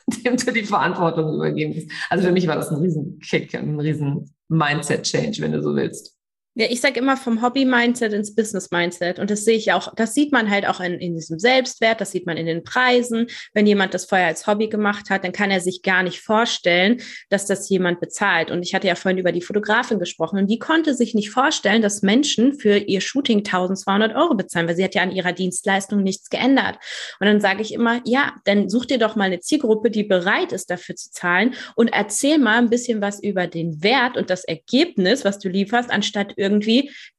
[0.23, 1.91] dem du die Verantwortung übergeben kannst.
[2.11, 6.18] Also für mich war das ein Riesenkick, ein riesen Mindset-Change, wenn du so willst.
[6.59, 9.17] Ja, ich sage immer vom Hobby-Mindset ins Business-Mindset.
[9.17, 12.11] Und das sehe ich auch, das sieht man halt auch in, in diesem Selbstwert, das
[12.11, 13.27] sieht man in den Preisen.
[13.53, 16.99] Wenn jemand das vorher als Hobby gemacht hat, dann kann er sich gar nicht vorstellen,
[17.29, 18.51] dass das jemand bezahlt.
[18.51, 21.81] Und ich hatte ja vorhin über die Fotografin gesprochen und die konnte sich nicht vorstellen,
[21.81, 26.03] dass Menschen für ihr Shooting 1200 Euro bezahlen, weil sie hat ja an ihrer Dienstleistung
[26.03, 26.77] nichts geändert.
[27.21, 30.51] Und dann sage ich immer, ja, dann such dir doch mal eine Zielgruppe, die bereit
[30.51, 34.43] ist, dafür zu zahlen und erzähl mal ein bisschen was über den Wert und das
[34.43, 36.48] Ergebnis, was du lieferst, anstatt irgendwie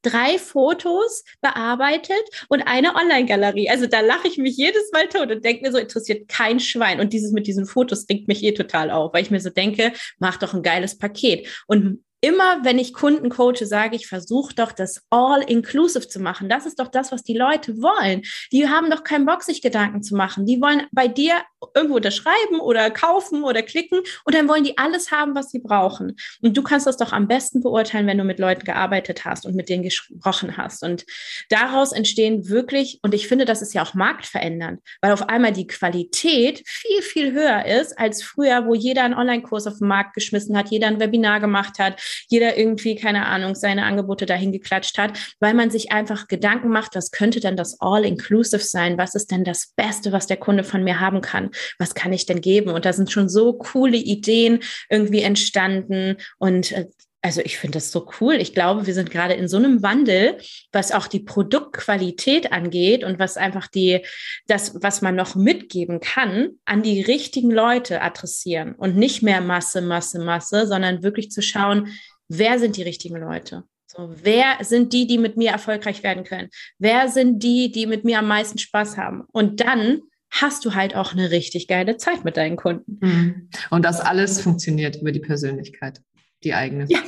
[0.03, 3.71] drei Fotos bearbeitet und eine Online-Galerie.
[3.71, 7.01] Also da lache ich mich jedes Mal tot und denke mir so, interessiert kein Schwein.
[7.01, 9.93] Und dieses mit diesen Fotos regt mich eh total auf, weil ich mir so denke,
[10.19, 11.47] mach doch ein geiles Paket.
[11.67, 16.49] Und immer, wenn ich Kunden coache, sage ich, versuch doch das all-inclusive zu machen.
[16.49, 18.23] Das ist doch das, was die Leute wollen.
[18.53, 20.47] Die haben doch keinen Bock, sich Gedanken zu machen.
[20.47, 21.35] Die wollen bei dir
[21.75, 26.17] irgendwo unterschreiben oder kaufen oder klicken und dann wollen die alles haben, was sie brauchen.
[26.41, 29.55] Und du kannst das doch am besten beurteilen, wenn du mit Leuten gearbeitet hast und
[29.55, 30.83] mit denen gesprochen hast.
[30.83, 31.05] Und
[31.49, 35.67] daraus entstehen wirklich, und ich finde, das ist ja auch marktverändernd, weil auf einmal die
[35.67, 40.57] Qualität viel, viel höher ist als früher, wo jeder einen Online-Kurs auf den Markt geschmissen
[40.57, 45.19] hat, jeder ein Webinar gemacht hat, jeder irgendwie, keine Ahnung, seine Angebote dahin geklatscht hat,
[45.41, 48.99] weil man sich einfach Gedanken macht, was könnte denn das All-Inclusive sein?
[48.99, 51.50] Was ist denn das Beste, was der Kunde von mir haben kann?
[51.79, 52.71] Was kann ich denn geben?
[52.71, 56.87] Und da sind schon so coole Ideen irgendwie entstanden und äh,
[57.23, 58.35] also ich finde das so cool.
[58.35, 60.39] Ich glaube, wir sind gerade in so einem Wandel,
[60.73, 64.01] was auch die Produktqualität angeht und was einfach die,
[64.47, 69.83] das, was man noch mitgeben kann, an die richtigen Leute adressieren und nicht mehr Masse,
[69.83, 71.89] Masse, Masse, sondern wirklich zu schauen,
[72.29, 73.65] wer sind die richtigen Leute?
[73.87, 76.49] So, wer sind die, die mit mir erfolgreich werden können?
[76.79, 79.25] Wer sind die, die mit mir am meisten Spaß haben?
[79.33, 82.99] Und dann hast du halt auch eine richtig geile Zeit mit deinen Kunden.
[83.01, 83.49] Mhm.
[83.71, 86.01] Und das alles funktioniert über die Persönlichkeit
[86.43, 86.87] die eigene.
[86.89, 87.01] Ja,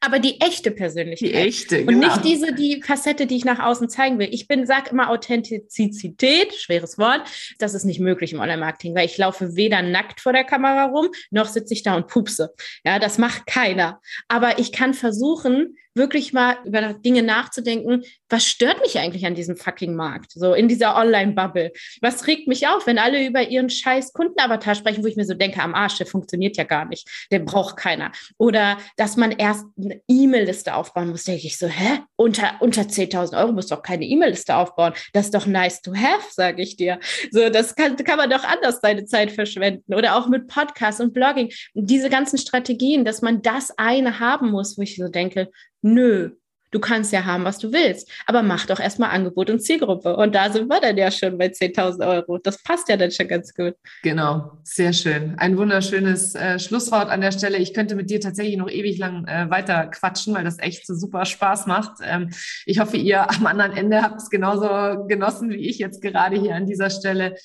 [0.00, 1.30] aber die echte Persönlichkeit.
[1.30, 1.92] Die echte, genau.
[1.92, 4.28] Und nicht diese, die Facette, die ich nach außen zeigen will.
[4.30, 7.22] Ich bin, sag immer Authentizität, schweres Wort.
[7.58, 11.08] Das ist nicht möglich im Online-Marketing, weil ich laufe weder nackt vor der Kamera rum,
[11.30, 12.50] noch sitze ich da und pupse.
[12.84, 14.00] Ja, das macht keiner.
[14.28, 19.56] Aber ich kann versuchen, wirklich mal über Dinge nachzudenken, was stört mich eigentlich an diesem
[19.56, 21.72] fucking Markt, so in dieser Online-Bubble?
[22.00, 25.34] Was regt mich auf, wenn alle über ihren scheiß Kundenavatar sprechen, wo ich mir so
[25.34, 28.12] denke, am Arsch, der funktioniert ja gar nicht, der braucht keiner.
[28.38, 32.00] Oder dass man erst eine E-Mail-Liste aufbauen muss, denke ich so, hä?
[32.16, 34.92] Unter, unter 10.000 Euro muss doch keine E-Mail-Liste aufbauen.
[35.12, 36.98] Das ist doch nice to have, sage ich dir.
[37.30, 39.94] So, das kann, kann man doch anders seine Zeit verschwenden.
[39.94, 41.52] Oder auch mit Podcasts und Blogging.
[41.74, 45.50] Diese ganzen Strategien, dass man das eine haben muss, wo ich so denke,
[45.88, 46.30] Nö,
[46.72, 50.16] du kannst ja haben, was du willst, aber mach doch erstmal Angebot und Zielgruppe.
[50.16, 52.38] Und da sind wir dann ja schon bei 10.000 Euro.
[52.38, 53.74] Das passt ja dann schon ganz gut.
[54.02, 55.36] Genau, sehr schön.
[55.38, 57.58] Ein wunderschönes äh, Schlusswort an der Stelle.
[57.58, 60.94] Ich könnte mit dir tatsächlich noch ewig lang äh, weiter quatschen, weil das echt so
[60.94, 61.98] super Spaß macht.
[62.02, 62.30] Ähm,
[62.64, 66.56] ich hoffe, ihr am anderen Ende habt es genauso genossen wie ich jetzt gerade hier
[66.56, 67.36] an dieser Stelle.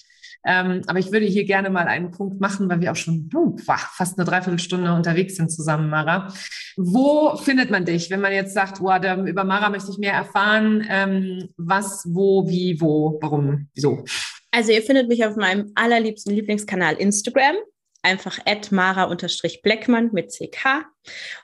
[0.45, 3.55] Ähm, aber ich würde hier gerne mal einen Punkt machen, weil wir auch schon uh,
[3.57, 6.33] fast eine Dreiviertelstunde unterwegs sind zusammen, Mara.
[6.77, 10.13] Wo findet man dich, wenn man jetzt sagt, oh, der, über Mara möchte ich mehr
[10.13, 10.85] erfahren?
[10.89, 14.03] Ähm, was, wo, wie, wo, warum, wieso?
[14.51, 17.55] Also ihr findet mich auf meinem allerliebsten Lieblingskanal Instagram
[18.03, 18.39] einfach
[18.71, 20.85] mara-blackmann mit CK.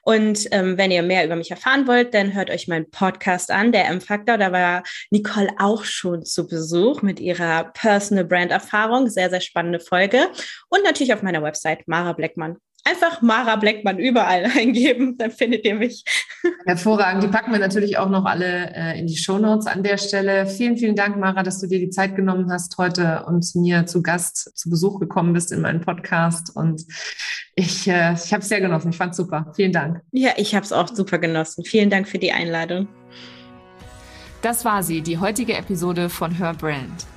[0.02, 3.72] Und ähm, wenn ihr mehr über mich erfahren wollt, dann hört euch meinen Podcast an,
[3.72, 4.38] der M-Faktor.
[4.38, 9.10] Da war Nicole auch schon zu Besuch mit ihrer Personal Brand Erfahrung.
[9.10, 10.30] Sehr, sehr spannende Folge.
[10.70, 12.58] Und natürlich auf meiner Website Mara Blackmann
[12.88, 16.06] Einfach Mara Blackmann überall eingeben, dann findet ihr mich.
[16.66, 17.24] Hervorragend.
[17.24, 20.48] Die packen wir natürlich auch noch alle äh, in die Show Notes an der Stelle.
[20.48, 24.02] Vielen, vielen Dank, Mara, dass du dir die Zeit genommen hast heute und mir zu
[24.02, 26.56] Gast, zu Besuch gekommen bist in meinem Podcast.
[26.56, 26.86] Und
[27.56, 28.92] ich, äh, ich habe es sehr genossen.
[28.92, 29.52] Ich fand es super.
[29.56, 30.02] Vielen Dank.
[30.12, 31.66] Ja, ich habe es auch super genossen.
[31.66, 32.88] Vielen Dank für die Einladung.
[34.42, 37.17] Das war sie, die heutige Episode von Her Brand.